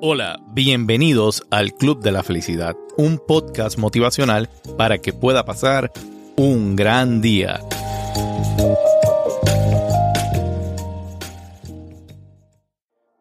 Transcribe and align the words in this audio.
Hola, 0.00 0.38
bienvenidos 0.52 1.42
al 1.50 1.72
Club 1.72 2.00
de 2.00 2.12
la 2.12 2.22
Felicidad, 2.22 2.76
un 2.96 3.18
podcast 3.18 3.78
motivacional 3.78 4.48
para 4.76 4.98
que 4.98 5.12
pueda 5.12 5.44
pasar 5.44 5.90
un 6.36 6.76
gran 6.76 7.20
día. 7.20 7.60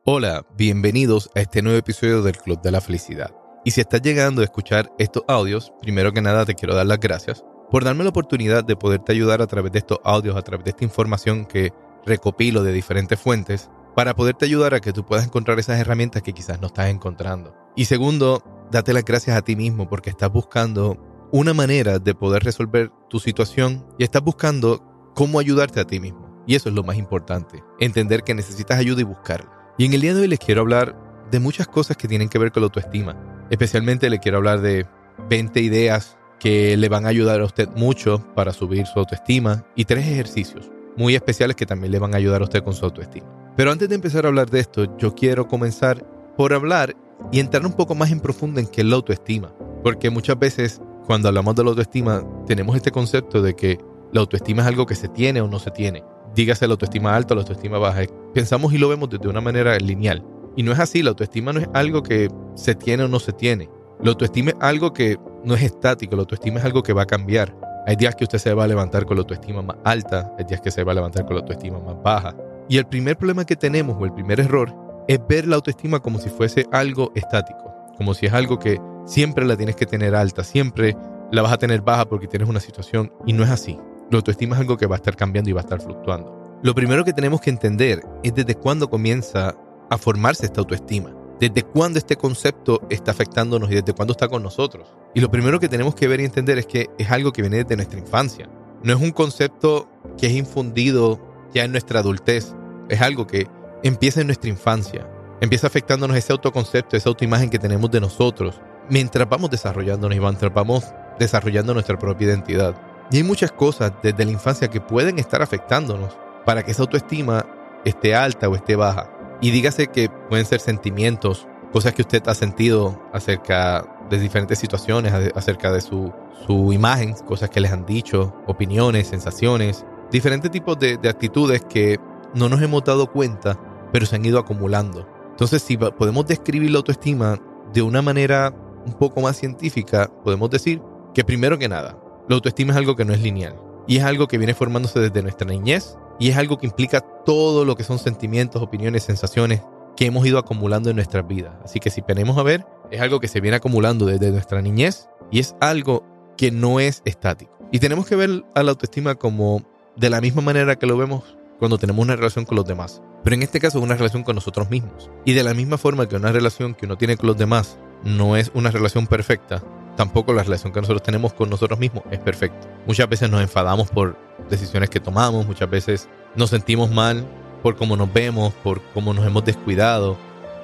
Hola, 0.04 0.46
bienvenidos 0.56 1.30
a 1.36 1.42
este 1.42 1.62
nuevo 1.62 1.80
episodio 1.80 2.22
del 2.22 2.38
Club 2.38 2.62
de 2.62 2.72
la 2.72 2.82
Felicidad. 2.82 3.36
Y 3.66 3.72
si 3.72 3.82
estás 3.82 4.02
llegando 4.02 4.42
a 4.42 4.46
escuchar 4.46 4.92
estos 5.00 5.24
audios, 5.28 5.74
primero 5.82 6.14
que 6.14 6.22
nada 6.22 6.46
te 6.46 6.56
quiero 6.56 6.76
dar 6.76 6.86
las 6.86 7.00
gracias 7.00 7.44
por 7.70 7.84
darme 7.84 8.04
la 8.04 8.12
oportunidad 8.12 8.64
de 8.64 8.76
poderte 8.76 9.12
ayudar 9.12 9.42
a 9.42 9.48
través 9.48 9.72
de 9.72 9.80
estos 9.80 10.00
audios, 10.04 10.38
a 10.38 10.42
través 10.42 10.64
de 10.64 10.70
esta 10.72 10.86
información 10.86 11.46
que 11.46 11.74
recopilo 12.06 12.64
de 12.64 12.72
diferentes 12.72 13.20
fuentes 13.20 13.70
para 13.98 14.16
poderte 14.16 14.46
ayudar 14.46 14.76
a 14.76 14.80
que 14.80 14.94
tú 14.94 15.04
puedas 15.04 15.26
encontrar 15.26 15.58
esas 15.58 15.80
herramientas 15.80 16.22
que 16.22 16.32
quizás 16.32 16.62
no 16.62 16.68
estás 16.68 16.90
encontrando. 16.90 17.56
Y 17.76 17.86
segundo, 17.86 18.44
date 18.70 18.94
las 18.94 19.04
gracias 19.04 19.36
a 19.36 19.42
ti 19.42 19.56
mismo 19.56 19.90
porque 19.90 20.12
estás 20.12 20.32
buscando 20.32 21.28
una 21.32 21.56
manera 21.56 21.98
de 21.98 22.14
poder 22.14 22.44
resolver 22.44 22.92
tu 23.10 23.20
situación 23.20 23.88
y 23.98 24.04
estás 24.04 24.22
buscando 24.22 24.84
cómo 25.16 25.40
ayudarte 25.40 25.80
a 25.80 25.88
ti 25.88 26.00
mismo. 26.00 26.44
Y 26.46 26.54
eso 26.54 26.70
es 26.70 26.76
lo 26.76 26.84
más 26.84 26.96
importante, 26.98 27.64
entender 27.80 28.22
que 28.22 28.36
necesitas 28.36 28.78
ayuda 28.78 29.02
y 29.02 29.06
buscarla. 29.06 29.74
Y 29.80 29.86
en 29.86 29.94
el 29.96 30.02
día 30.02 30.14
de 30.14 30.22
hoy 30.22 30.28
les 30.28 30.38
quiero 30.38 30.62
hablar 30.62 30.96
de 31.32 31.40
muchas 31.40 31.68
cosas 31.68 31.98
que 31.98 32.08
tienen 32.08 32.30
que 32.30 32.38
ver 32.38 32.52
con 32.52 32.62
la 32.62 32.66
autoestima. 32.66 33.18
Especialmente 33.50 34.12
le 34.12 34.20
quiero 34.20 34.38
hablar 34.38 34.62
de 34.62 34.86
20 35.28 35.60
ideas 35.60 36.20
que 36.40 36.78
le 36.78 36.88
van 36.88 37.08
a 37.08 37.10
ayudar 37.10 37.42
a 37.42 37.46
usted 37.46 37.68
mucho 37.70 38.24
para 38.36 38.54
subir 38.54 38.86
su 38.86 39.00
autoestima 39.00 39.66
y 39.76 39.86
tres 39.86 40.06
ejercicios 40.06 40.70
muy 40.96 41.16
especiales 41.16 41.56
que 41.56 41.66
también 41.66 41.92
le 41.92 41.98
van 41.98 42.14
a 42.14 42.18
ayudar 42.18 42.42
a 42.42 42.46
usted 42.46 42.64
con 42.64 42.76
su 42.76 42.86
autoestima. 42.86 43.47
Pero 43.58 43.72
antes 43.72 43.90
de 43.90 43.96
empezar 43.96 44.24
a 44.24 44.28
hablar 44.28 44.52
de 44.52 44.60
esto, 44.60 44.96
yo 44.98 45.16
quiero 45.16 45.48
comenzar 45.48 46.06
por 46.38 46.54
hablar 46.54 46.96
y 47.32 47.40
entrar 47.40 47.66
un 47.66 47.74
poco 47.74 47.96
más 47.96 48.12
en 48.12 48.20
profundo 48.20 48.60
en 48.60 48.68
qué 48.68 48.82
es 48.82 48.88
la 48.88 48.98
autoestima. 48.98 49.52
Porque 49.84 50.12
muchas 50.12 50.38
veces 50.38 50.80
cuando 51.08 51.28
hablamos 51.28 51.56
de 51.56 51.64
la 51.64 51.72
autoestima 51.72 52.24
tenemos 52.46 52.76
este 52.76 52.92
concepto 52.92 53.42
de 53.42 53.56
que 53.56 53.80
la 54.14 54.22
autoestima 54.22 54.62
es 54.62 54.68
algo 54.68 54.86
que 54.86 54.94
se 54.94 55.08
tiene 55.08 55.42
o 55.42 55.48
no 55.48 55.58
se 55.58 55.72
tiene. 55.72 56.04
Dígase 56.36 56.68
la 56.68 56.74
autoestima 56.74 57.16
alta 57.16 57.34
o 57.34 57.36
la 57.36 57.42
autoestima 57.42 57.80
baja. 57.80 58.02
Pensamos 58.32 58.74
y 58.74 58.78
lo 58.78 58.90
vemos 58.90 59.10
desde 59.10 59.28
una 59.28 59.42
manera 59.42 59.76
lineal. 59.80 60.24
Y 60.56 60.62
no 60.62 60.72
es 60.72 60.78
así, 60.80 61.02
la 61.02 61.10
autoestima 61.10 61.52
no 61.52 61.60
es 61.60 61.68
algo 61.74 62.04
que 62.04 62.30
se 62.54 62.76
tiene 62.76 63.06
o 63.06 63.08
no 63.08 63.20
se 63.20 63.34
tiene. 63.34 63.72
La 64.04 64.12
autoestima 64.12 64.52
es 64.52 64.58
algo 64.60 64.94
que 64.94 65.18
no 65.44 65.56
es 65.56 65.64
estático, 65.64 66.16
la 66.16 66.22
autoestima 66.22 66.60
es 66.60 66.66
algo 66.66 66.84
que 66.84 66.94
va 66.94 67.02
a 67.02 67.08
cambiar. 67.08 67.56
Hay 67.88 67.96
días 67.96 68.16
que 68.16 68.26
usted 68.26 68.38
se 68.38 68.54
va 68.54 68.66
a 68.66 68.68
levantar 68.68 69.08
con 69.08 69.18
la 69.18 69.22
autoestima 69.22 69.64
más 69.64 69.78
alta, 69.84 70.32
hay 70.38 70.46
días 70.46 70.62
que 70.62 70.70
se 70.70 70.84
va 70.84 70.92
a 70.92 70.96
levantar 70.96 71.26
con 71.26 71.38
la 71.38 71.42
autoestima 71.42 71.80
más 71.80 71.96
baja. 72.04 72.36
Y 72.70 72.78
el 72.78 72.86
primer 72.86 73.18
problema 73.18 73.46
que 73.46 73.56
tenemos 73.56 73.98
o 74.00 74.06
el 74.06 74.14
primer 74.14 74.40
error 74.40 74.74
es 75.08 75.20
ver 75.28 75.48
la 75.48 75.56
autoestima 75.56 76.00
como 76.00 76.20
si 76.20 76.30
fuese 76.30 76.66
algo 76.72 77.12
estático, 77.16 77.74
como 77.98 78.14
si 78.14 78.26
es 78.26 78.34
algo 78.34 78.60
que 78.60 78.80
siempre 79.06 79.46
la 79.46 79.56
tienes 79.56 79.76
que 79.76 79.86
tener 79.86 80.16
alta, 80.16 80.44
siempre 80.44 80.96
la 81.32 81.42
vas 81.42 81.54
a 81.54 81.58
tener 81.58 81.82
baja 81.82 82.06
porque 82.06 82.28
tienes 82.28 82.50
una 82.50 82.60
situación 82.60 83.12
y 83.26 83.34
no 83.34 83.44
es 83.44 83.50
así. 83.50 83.78
La 84.12 84.18
autoestima 84.18 84.56
es 84.56 84.62
algo 84.62 84.78
que 84.78 84.86
va 84.86 84.96
a 84.96 84.98
estar 84.98 85.16
cambiando 85.16 85.50
y 85.50 85.54
va 85.54 85.62
a 85.62 85.64
estar 85.64 85.82
fluctuando. 85.82 86.60
Lo 86.64 86.74
primero 86.74 87.06
que 87.06 87.14
tenemos 87.14 87.40
que 87.42 87.50
entender 87.50 88.02
es 88.24 88.34
desde 88.34 88.56
cuándo 88.56 88.90
comienza 88.90 89.56
a 89.90 89.98
formarse 89.98 90.46
esta 90.46 90.62
autoestima 90.62 91.14
desde 91.40 91.64
cuándo 91.64 92.00
este 92.00 92.16
concepto 92.16 92.82
está 92.90 93.12
afectándonos 93.12 93.70
y 93.70 93.76
desde 93.76 93.94
cuándo 93.94 94.14
está 94.14 94.28
con 94.28 94.44
nosotros. 94.44 94.88
Y 95.14 95.22
lo 95.22 95.30
primero 95.30 95.60
que 95.60 95.70
tenemos 95.70 95.96
que 95.96 96.08
ver 96.08 96.20
y 96.20 96.26
entender 96.26 96.58
es 96.58 96.66
que 96.66 96.88
es 96.98 97.12
algo 97.12 97.32
que 97.32 97.42
viene 97.42 97.58
desde 97.58 97.76
nuestra 97.76 98.00
infancia. 98.00 98.50
No 98.84 98.94
es 98.94 99.02
un 99.02 99.12
concepto 99.12 99.90
que 100.18 100.28
es 100.28 100.34
infundido 100.34 101.20
ya 101.54 101.64
en 101.64 101.72
nuestra 101.72 102.00
adultez. 102.00 102.56
Es 102.90 103.02
algo 103.02 103.28
que 103.28 103.48
empieza 103.84 104.22
en 104.22 104.28
nuestra 104.28 104.50
infancia. 104.50 105.08
Empieza 105.42 105.68
afectándonos 105.68 106.18
ese 106.18 106.32
autoconcepto, 106.32 106.98
esa 106.98 107.10
autoimagen 107.10 107.50
que 107.50 107.60
tenemos 107.60 107.92
de 107.92 108.02
nosotros, 108.02 108.60
mientras 108.90 109.30
vamos 109.30 109.52
desarrollándonos 109.52 110.18
y 110.18 110.20
mientras 110.20 110.54
vamos 110.54 110.86
desarrollando 111.20 111.74
nuestra 111.74 112.00
propia 112.00 112.28
identidad. 112.28 112.76
Y 113.12 113.18
hay 113.18 113.24
muchas 113.24 113.52
cosas 113.52 113.94
desde 114.02 114.26
la 114.26 114.32
infancia 114.32 114.68
que 114.68 114.82
pueden 114.82 115.20
estar 115.20 115.42
afectándonos 115.42 116.18
para 116.46 116.64
que 116.64 116.72
esa 116.72 116.82
autoestima 116.82 117.46
esté 117.86 118.16
alta 118.16 118.50
o 118.50 118.56
esté 118.56 118.76
baja. 118.76 119.10
Y 119.42 119.52
dígase 119.52 119.88
que 119.88 120.10
pueden 120.10 120.46
ser 120.46 120.60
sentimientos, 120.60 121.48
cosas 121.72 121.94
que 121.94 122.02
usted 122.02 122.24
ha 122.28 122.34
sentido 122.34 123.00
acerca 123.14 123.86
de 124.10 124.20
diferentes 124.20 124.58
situaciones, 124.58 125.14
acerca 125.36 125.72
de 125.72 125.82
su, 125.82 126.12
su 126.46 126.74
imagen, 126.74 127.14
cosas 127.14 127.50
que 127.50 127.60
les 127.60 127.72
han 127.72 127.86
dicho, 127.86 128.34
opiniones, 128.48 129.08
sensaciones, 129.08 129.86
diferentes 130.12 130.50
tipos 130.50 130.80
de, 130.80 130.98
de 130.98 131.10
actitudes 131.10 131.64
que 131.70 132.00
no 132.34 132.50
nos 132.50 132.62
hemos 132.62 132.84
dado 132.84 133.12
cuenta, 133.12 133.60
pero 133.92 134.06
se 134.06 134.16
han 134.16 134.26
ido 134.26 134.40
acumulando. 134.40 135.08
Entonces, 135.32 135.62
si 135.62 135.78
podemos 135.78 136.26
describir 136.26 136.72
la 136.72 136.78
autoestima 136.78 137.40
de 137.74 137.82
una 137.82 138.02
manera 138.02 138.54
un 138.86 138.94
poco 138.94 139.22
más 139.22 139.38
científica, 139.38 140.10
podemos 140.24 140.50
decir 140.50 140.82
que 141.14 141.24
primero 141.24 141.58
que 141.58 141.70
nada, 141.70 142.00
la 142.28 142.36
autoestima 142.36 142.72
es 142.72 142.78
algo 142.78 142.96
que 142.96 143.06
no 143.06 143.14
es 143.14 143.22
lineal 143.22 143.56
y 143.88 143.98
es 143.98 144.04
algo 144.04 144.28
que 144.28 144.38
viene 144.38 144.54
formándose 144.54 145.00
desde 145.00 145.22
nuestra 145.22 145.48
niñez 145.48 145.98
y 146.20 146.30
es 146.30 146.38
algo 146.38 146.58
que 146.58 146.68
implica 146.68 147.02
todo 147.02 147.66
lo 147.66 147.76
que 147.76 147.84
son 147.84 148.00
sentimientos, 148.00 148.62
opiniones, 148.62 149.04
sensaciones 149.04 149.62
que 149.96 150.06
hemos 150.06 150.26
ido 150.26 150.38
acumulando 150.38 150.90
en 150.90 150.96
nuestras 150.96 151.28
vidas. 151.28 151.56
Así 151.64 151.80
que 151.80 151.90
si 151.90 152.02
venimos 152.02 152.38
a 152.38 152.44
ver, 152.44 152.66
es 152.92 153.02
algo 153.02 153.20
que 153.20 153.28
se 153.28 153.42
viene 153.42 153.58
acumulando 153.58 154.06
desde 154.06 154.32
nuestra 154.32 154.62
niñez 154.62 155.10
y 155.32 155.40
es 155.40 155.56
algo 155.60 156.04
que 156.38 156.52
no 156.52 156.80
es 156.80 157.02
estático. 157.06 157.58
Y 157.72 157.80
tenemos 157.80 158.08
que 158.08 158.16
ver 158.16 158.46
a 158.56 158.64
la 158.64 158.72
autoestima 158.72 159.16
como 159.16 159.62
de 159.96 160.10
la 160.10 160.22
misma 160.22 160.42
manera 160.42 160.78
que 160.78 160.86
lo 160.86 160.98
vemos 160.98 161.37
cuando 161.60 161.78
tenemos 161.78 162.04
una 162.04 162.16
relación 162.16 162.46
con 162.46 162.56
los 162.56 162.66
demás. 162.66 163.02
Pero 163.24 163.36
en 163.36 163.44
este 163.44 163.60
caso 163.60 163.80
es 163.80 163.84
una 163.84 163.96
relación 163.96 164.24
con 164.24 164.36
nosotros 164.36 164.70
mismos. 164.70 165.10
Y 165.26 165.34
de 165.34 165.44
la 165.44 165.54
misma 165.54 165.78
forma 165.78 166.08
que 166.08 166.16
una 166.16 166.32
relación 166.32 166.74
que 166.74 166.86
uno 166.86 166.98
tiene 166.98 167.18
con 167.18 167.28
los 167.28 167.38
demás 167.38 167.78
no 168.04 168.38
es 168.38 168.52
una 168.54 168.72
relación 168.72 169.08
perfecta, 169.08 169.64
tampoco 169.96 170.34
la 170.34 170.44
relación 170.44 170.72
que 170.72 170.80
nosotros 170.80 171.04
tenemos 171.04 171.34
con 171.34 171.50
nosotros 171.50 171.80
mismos 171.80 172.04
es 172.12 172.20
perfecta. 172.20 172.68
Muchas 172.86 173.10
veces 173.10 173.30
nos 173.30 173.42
enfadamos 173.42 173.90
por 173.90 174.18
decisiones 174.50 174.90
que 174.90 175.00
tomamos, 175.00 175.46
muchas 175.46 175.70
veces 175.70 176.08
nos 176.36 176.52
sentimos 176.52 176.92
mal 176.92 177.26
por 177.64 177.76
cómo 177.76 177.98
nos 177.98 178.14
vemos, 178.14 178.54
por 178.64 178.82
cómo 178.94 179.14
nos 179.14 179.26
hemos 179.26 179.44
descuidado. 179.44 180.18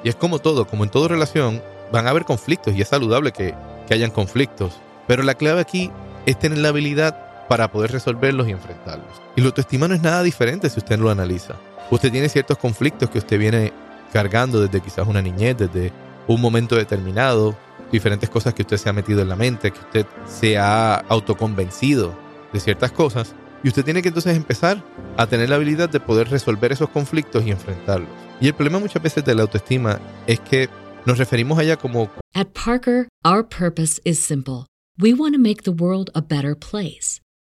Y 0.03 0.09
es 0.09 0.15
como 0.15 0.39
todo, 0.39 0.65
como 0.65 0.83
en 0.83 0.89
toda 0.89 1.07
relación, 1.07 1.61
van 1.91 2.07
a 2.07 2.11
haber 2.11 2.25
conflictos 2.25 2.75
y 2.75 2.81
es 2.81 2.87
saludable 2.87 3.31
que, 3.31 3.55
que 3.87 3.93
hayan 3.93 4.11
conflictos. 4.11 4.79
Pero 5.07 5.23
la 5.23 5.33
clave 5.33 5.59
aquí 5.59 5.91
es 6.25 6.39
tener 6.39 6.59
la 6.59 6.69
habilidad 6.69 7.32
para 7.47 7.71
poder 7.71 7.91
resolverlos 7.91 8.47
y 8.47 8.51
enfrentarlos. 8.51 9.21
Y 9.35 9.41
la 9.41 9.47
autoestima 9.47 9.87
no 9.87 9.95
es 9.95 10.01
nada 10.01 10.23
diferente 10.23 10.69
si 10.69 10.79
usted 10.79 10.99
lo 10.99 11.09
analiza. 11.09 11.55
Usted 11.91 12.11
tiene 12.11 12.29
ciertos 12.29 12.57
conflictos 12.57 13.09
que 13.09 13.19
usted 13.19 13.37
viene 13.37 13.73
cargando 14.11 14.61
desde 14.61 14.81
quizás 14.81 15.07
una 15.07 15.21
niñez, 15.21 15.57
desde 15.57 15.91
un 16.27 16.39
momento 16.39 16.75
determinado, 16.75 17.55
diferentes 17.91 18.29
cosas 18.29 18.53
que 18.53 18.61
usted 18.61 18.77
se 18.77 18.89
ha 18.89 18.93
metido 18.93 19.21
en 19.21 19.29
la 19.29 19.35
mente, 19.35 19.71
que 19.71 19.79
usted 19.79 20.05
se 20.27 20.57
ha 20.57 20.95
autoconvencido 20.95 22.13
de 22.51 22.59
ciertas 22.59 22.91
cosas. 22.91 23.35
Y 23.63 23.69
usted 23.69 23.85
tiene 23.85 24.01
que 24.01 24.09
entonces 24.09 24.35
empezar 24.35 24.83
a 25.15 25.27
tener 25.27 25.49
la 25.49 25.55
habilidad 25.55 25.89
de 25.89 25.99
poder 25.99 26.29
resolver 26.29 26.71
esos 26.71 26.89
conflictos 26.89 27.45
y 27.45 27.51
enfrentarlos. 27.51 28.09
Y 28.41 28.47
el 28.47 28.53
problema 28.53 28.79
muchas 28.79 29.01
veces 29.01 29.23
de 29.23 29.35
la 29.35 29.43
autoestima 29.43 29.99
es 30.27 30.39
que 30.39 30.69
nos 31.05 31.17
referimos 31.17 31.57
a 31.59 31.63
ella 31.63 31.77
como... 31.77 32.09
At 32.33 32.47
Parker, 32.53 33.07
our 33.23 33.43
purpose 33.43 34.01
is 34.03 34.19
simple. 34.19 34.65
We 34.99 35.13
want 35.13 35.33
to 35.33 35.39
make 35.39 35.63
the 35.63 35.71
world 35.71 36.09
a 36.13 36.21
better 36.21 36.55
place. 36.55 37.22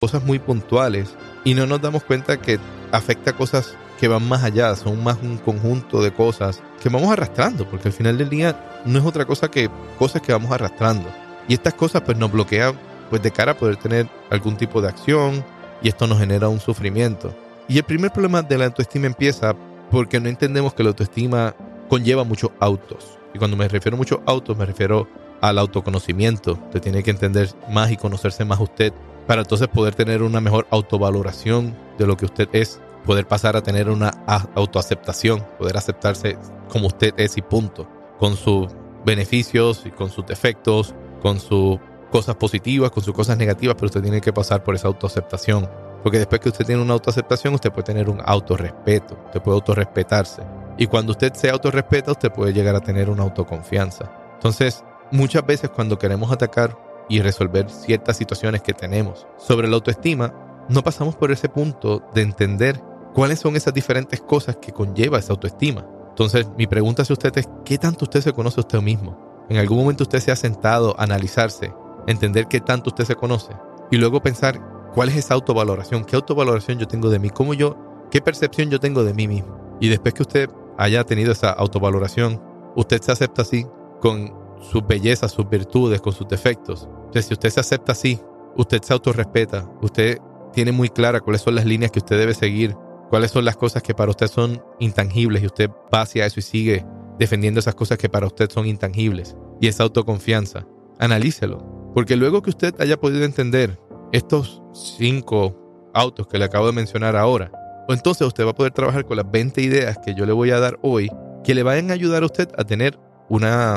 cosas 0.00 0.22
muy 0.22 0.38
puntuales 0.38 1.16
y 1.42 1.54
no 1.54 1.66
nos 1.66 1.82
damos 1.82 2.04
cuenta 2.04 2.40
que 2.40 2.60
afecta 2.92 3.32
cosas 3.32 3.76
que 3.98 4.06
van 4.06 4.28
más 4.28 4.44
allá, 4.44 4.76
son 4.76 5.02
más 5.02 5.18
un 5.20 5.38
conjunto 5.38 6.00
de 6.00 6.12
cosas 6.12 6.62
que 6.80 6.88
vamos 6.88 7.10
arrastrando, 7.10 7.68
porque 7.68 7.88
al 7.88 7.94
final 7.94 8.16
del 8.16 8.28
día 8.28 8.80
no 8.84 9.00
es 9.00 9.04
otra 9.04 9.24
cosa 9.24 9.50
que 9.50 9.68
cosas 9.98 10.22
que 10.22 10.32
vamos 10.32 10.52
arrastrando. 10.52 11.08
Y 11.48 11.54
estas 11.54 11.74
cosas 11.74 12.02
pues 12.02 12.16
nos 12.16 12.30
bloquean 12.30 12.78
pues 13.10 13.22
de 13.22 13.32
cara 13.32 13.52
a 13.52 13.56
poder 13.56 13.74
tener 13.74 14.08
algún 14.30 14.56
tipo 14.56 14.80
de 14.80 14.86
acción 14.86 15.44
y 15.82 15.88
esto 15.88 16.06
nos 16.06 16.20
genera 16.20 16.48
un 16.48 16.60
sufrimiento. 16.60 17.34
Y 17.66 17.78
el 17.78 17.84
primer 17.84 18.12
problema 18.12 18.42
de 18.42 18.56
la 18.56 18.66
autoestima 18.66 19.08
empieza 19.08 19.56
porque 19.90 20.20
no 20.20 20.28
entendemos 20.28 20.74
que 20.74 20.84
la 20.84 20.90
autoestima 20.90 21.56
conlleva 21.88 22.22
muchos 22.22 22.52
autos. 22.60 23.18
Y 23.34 23.38
cuando 23.38 23.56
me 23.56 23.66
refiero 23.66 23.96
a 23.96 23.98
muchos 23.98 24.20
autos, 24.26 24.56
me 24.56 24.64
refiero 24.64 25.08
al 25.40 25.58
autoconocimiento. 25.58 26.52
Usted 26.52 26.82
tiene 26.82 27.02
que 27.02 27.10
entender 27.10 27.50
más 27.68 27.90
y 27.90 27.96
conocerse 27.96 28.44
más 28.44 28.60
usted 28.60 28.92
para 29.28 29.42
entonces 29.42 29.68
poder 29.68 29.94
tener 29.94 30.22
una 30.22 30.40
mejor 30.40 30.66
autovaloración 30.70 31.76
de 31.98 32.06
lo 32.06 32.16
que 32.16 32.24
usted 32.24 32.48
es, 32.52 32.80
poder 33.04 33.28
pasar 33.28 33.56
a 33.56 33.62
tener 33.62 33.90
una 33.90 34.08
autoaceptación, 34.54 35.44
poder 35.58 35.76
aceptarse 35.76 36.38
como 36.70 36.86
usted 36.86 37.12
es 37.18 37.36
y 37.36 37.42
punto, 37.42 37.86
con 38.18 38.36
sus 38.36 38.68
beneficios 39.04 39.82
y 39.84 39.90
con 39.90 40.08
sus 40.08 40.24
defectos, 40.24 40.94
con 41.20 41.40
sus 41.40 41.78
cosas 42.10 42.36
positivas, 42.36 42.90
con 42.90 43.04
sus 43.04 43.12
cosas 43.12 43.36
negativas, 43.36 43.74
pero 43.74 43.86
usted 43.86 44.00
tiene 44.00 44.22
que 44.22 44.32
pasar 44.32 44.64
por 44.64 44.74
esa 44.74 44.88
autoaceptación. 44.88 45.68
Porque 46.02 46.16
después 46.16 46.40
que 46.40 46.48
usted 46.48 46.64
tiene 46.64 46.80
una 46.80 46.94
autoaceptación, 46.94 47.52
usted 47.52 47.70
puede 47.70 47.84
tener 47.84 48.08
un 48.08 48.22
autorrespeto, 48.24 49.18
usted 49.26 49.42
puede 49.42 49.56
autorrespetarse. 49.56 50.42
Y 50.78 50.86
cuando 50.86 51.12
usted 51.12 51.34
se 51.34 51.50
autorrespeta, 51.50 52.12
usted 52.12 52.32
puede 52.32 52.54
llegar 52.54 52.74
a 52.74 52.80
tener 52.80 53.10
una 53.10 53.24
autoconfianza. 53.24 54.10
Entonces, 54.36 54.82
muchas 55.10 55.44
veces 55.44 55.68
cuando 55.68 55.98
queremos 55.98 56.32
atacar 56.32 56.87
y 57.08 57.20
resolver 57.20 57.70
ciertas 57.70 58.16
situaciones 58.16 58.62
que 58.62 58.74
tenemos 58.74 59.26
sobre 59.38 59.68
la 59.68 59.76
autoestima, 59.76 60.34
no 60.68 60.82
pasamos 60.82 61.16
por 61.16 61.32
ese 61.32 61.48
punto 61.48 62.02
de 62.14 62.22
entender 62.22 62.82
cuáles 63.14 63.40
son 63.40 63.56
esas 63.56 63.74
diferentes 63.74 64.20
cosas 64.20 64.56
que 64.56 64.72
conlleva 64.72 65.18
esa 65.18 65.32
autoestima. 65.32 65.86
Entonces, 66.10 66.46
mi 66.56 66.66
pregunta 66.66 67.02
hacia 67.02 67.14
usted 67.14 67.36
es, 67.38 67.48
¿qué 67.64 67.78
tanto 67.78 68.04
usted 68.04 68.20
se 68.20 68.32
conoce 68.32 68.60
a 68.60 68.62
usted 68.62 68.80
mismo? 68.80 69.46
¿En 69.48 69.56
algún 69.56 69.78
momento 69.78 70.04
usted 70.04 70.20
se 70.20 70.30
ha 70.30 70.36
sentado 70.36 70.94
a 70.98 71.04
analizarse, 71.04 71.72
entender 72.06 72.46
qué 72.48 72.60
tanto 72.60 72.90
usted 72.90 73.04
se 73.04 73.14
conoce 73.14 73.52
y 73.90 73.96
luego 73.96 74.20
pensar 74.20 74.60
cuál 74.92 75.08
es 75.08 75.16
esa 75.16 75.34
autovaloración, 75.34 76.04
qué 76.04 76.16
autovaloración 76.16 76.78
yo 76.78 76.86
tengo 76.86 77.08
de 77.08 77.18
mí, 77.18 77.30
cómo 77.30 77.54
yo, 77.54 77.76
qué 78.10 78.20
percepción 78.20 78.68
yo 78.68 78.80
tengo 78.80 79.04
de 79.04 79.14
mí 79.14 79.26
mismo? 79.26 79.56
Y 79.80 79.88
después 79.88 80.12
que 80.12 80.22
usted 80.22 80.50
haya 80.76 81.04
tenido 81.04 81.32
esa 81.32 81.50
autovaloración, 81.50 82.42
usted 82.76 83.00
se 83.00 83.12
acepta 83.12 83.42
así 83.42 83.66
con 84.00 84.34
sus 84.60 84.86
bellezas, 84.86 85.32
sus 85.32 85.48
virtudes, 85.48 86.00
con 86.00 86.12
sus 86.12 86.28
defectos. 86.28 86.88
Entonces, 87.08 87.26
si 87.26 87.34
usted 87.34 87.48
se 87.48 87.60
acepta 87.60 87.92
así, 87.92 88.20
usted 88.54 88.82
se 88.82 88.92
autorrespeta, 88.92 89.66
usted 89.80 90.18
tiene 90.52 90.72
muy 90.72 90.90
clara 90.90 91.20
cuáles 91.20 91.40
son 91.40 91.54
las 91.54 91.64
líneas 91.64 91.90
que 91.90 92.00
usted 92.00 92.18
debe 92.18 92.34
seguir, 92.34 92.76
cuáles 93.08 93.30
son 93.30 93.46
las 93.46 93.56
cosas 93.56 93.82
que 93.82 93.94
para 93.94 94.10
usted 94.10 94.26
son 94.26 94.62
intangibles 94.78 95.42
y 95.42 95.46
usted 95.46 95.70
va 95.92 96.02
hacia 96.02 96.26
eso 96.26 96.40
y 96.40 96.42
sigue 96.42 96.84
defendiendo 97.18 97.60
esas 97.60 97.74
cosas 97.74 97.96
que 97.96 98.10
para 98.10 98.26
usted 98.26 98.50
son 98.50 98.66
intangibles. 98.66 99.36
Y 99.58 99.68
esa 99.68 99.84
autoconfianza, 99.84 100.66
analícelo. 100.98 101.90
Porque 101.94 102.16
luego 102.16 102.42
que 102.42 102.50
usted 102.50 102.78
haya 102.78 103.00
podido 103.00 103.24
entender 103.24 103.80
estos 104.12 104.62
cinco 104.72 105.90
autos 105.94 106.26
que 106.26 106.38
le 106.38 106.44
acabo 106.44 106.66
de 106.66 106.72
mencionar 106.72 107.16
ahora, 107.16 107.50
pues 107.86 107.98
entonces 107.98 108.26
usted 108.26 108.44
va 108.44 108.50
a 108.50 108.54
poder 108.54 108.72
trabajar 108.72 109.06
con 109.06 109.16
las 109.16 109.30
20 109.30 109.62
ideas 109.62 109.96
que 110.04 110.14
yo 110.14 110.26
le 110.26 110.32
voy 110.32 110.50
a 110.50 110.60
dar 110.60 110.78
hoy 110.82 111.08
que 111.42 111.54
le 111.54 111.62
vayan 111.62 111.90
a 111.90 111.94
ayudar 111.94 112.22
a 112.22 112.26
usted 112.26 112.50
a 112.58 112.64
tener 112.64 112.98
una 113.30 113.76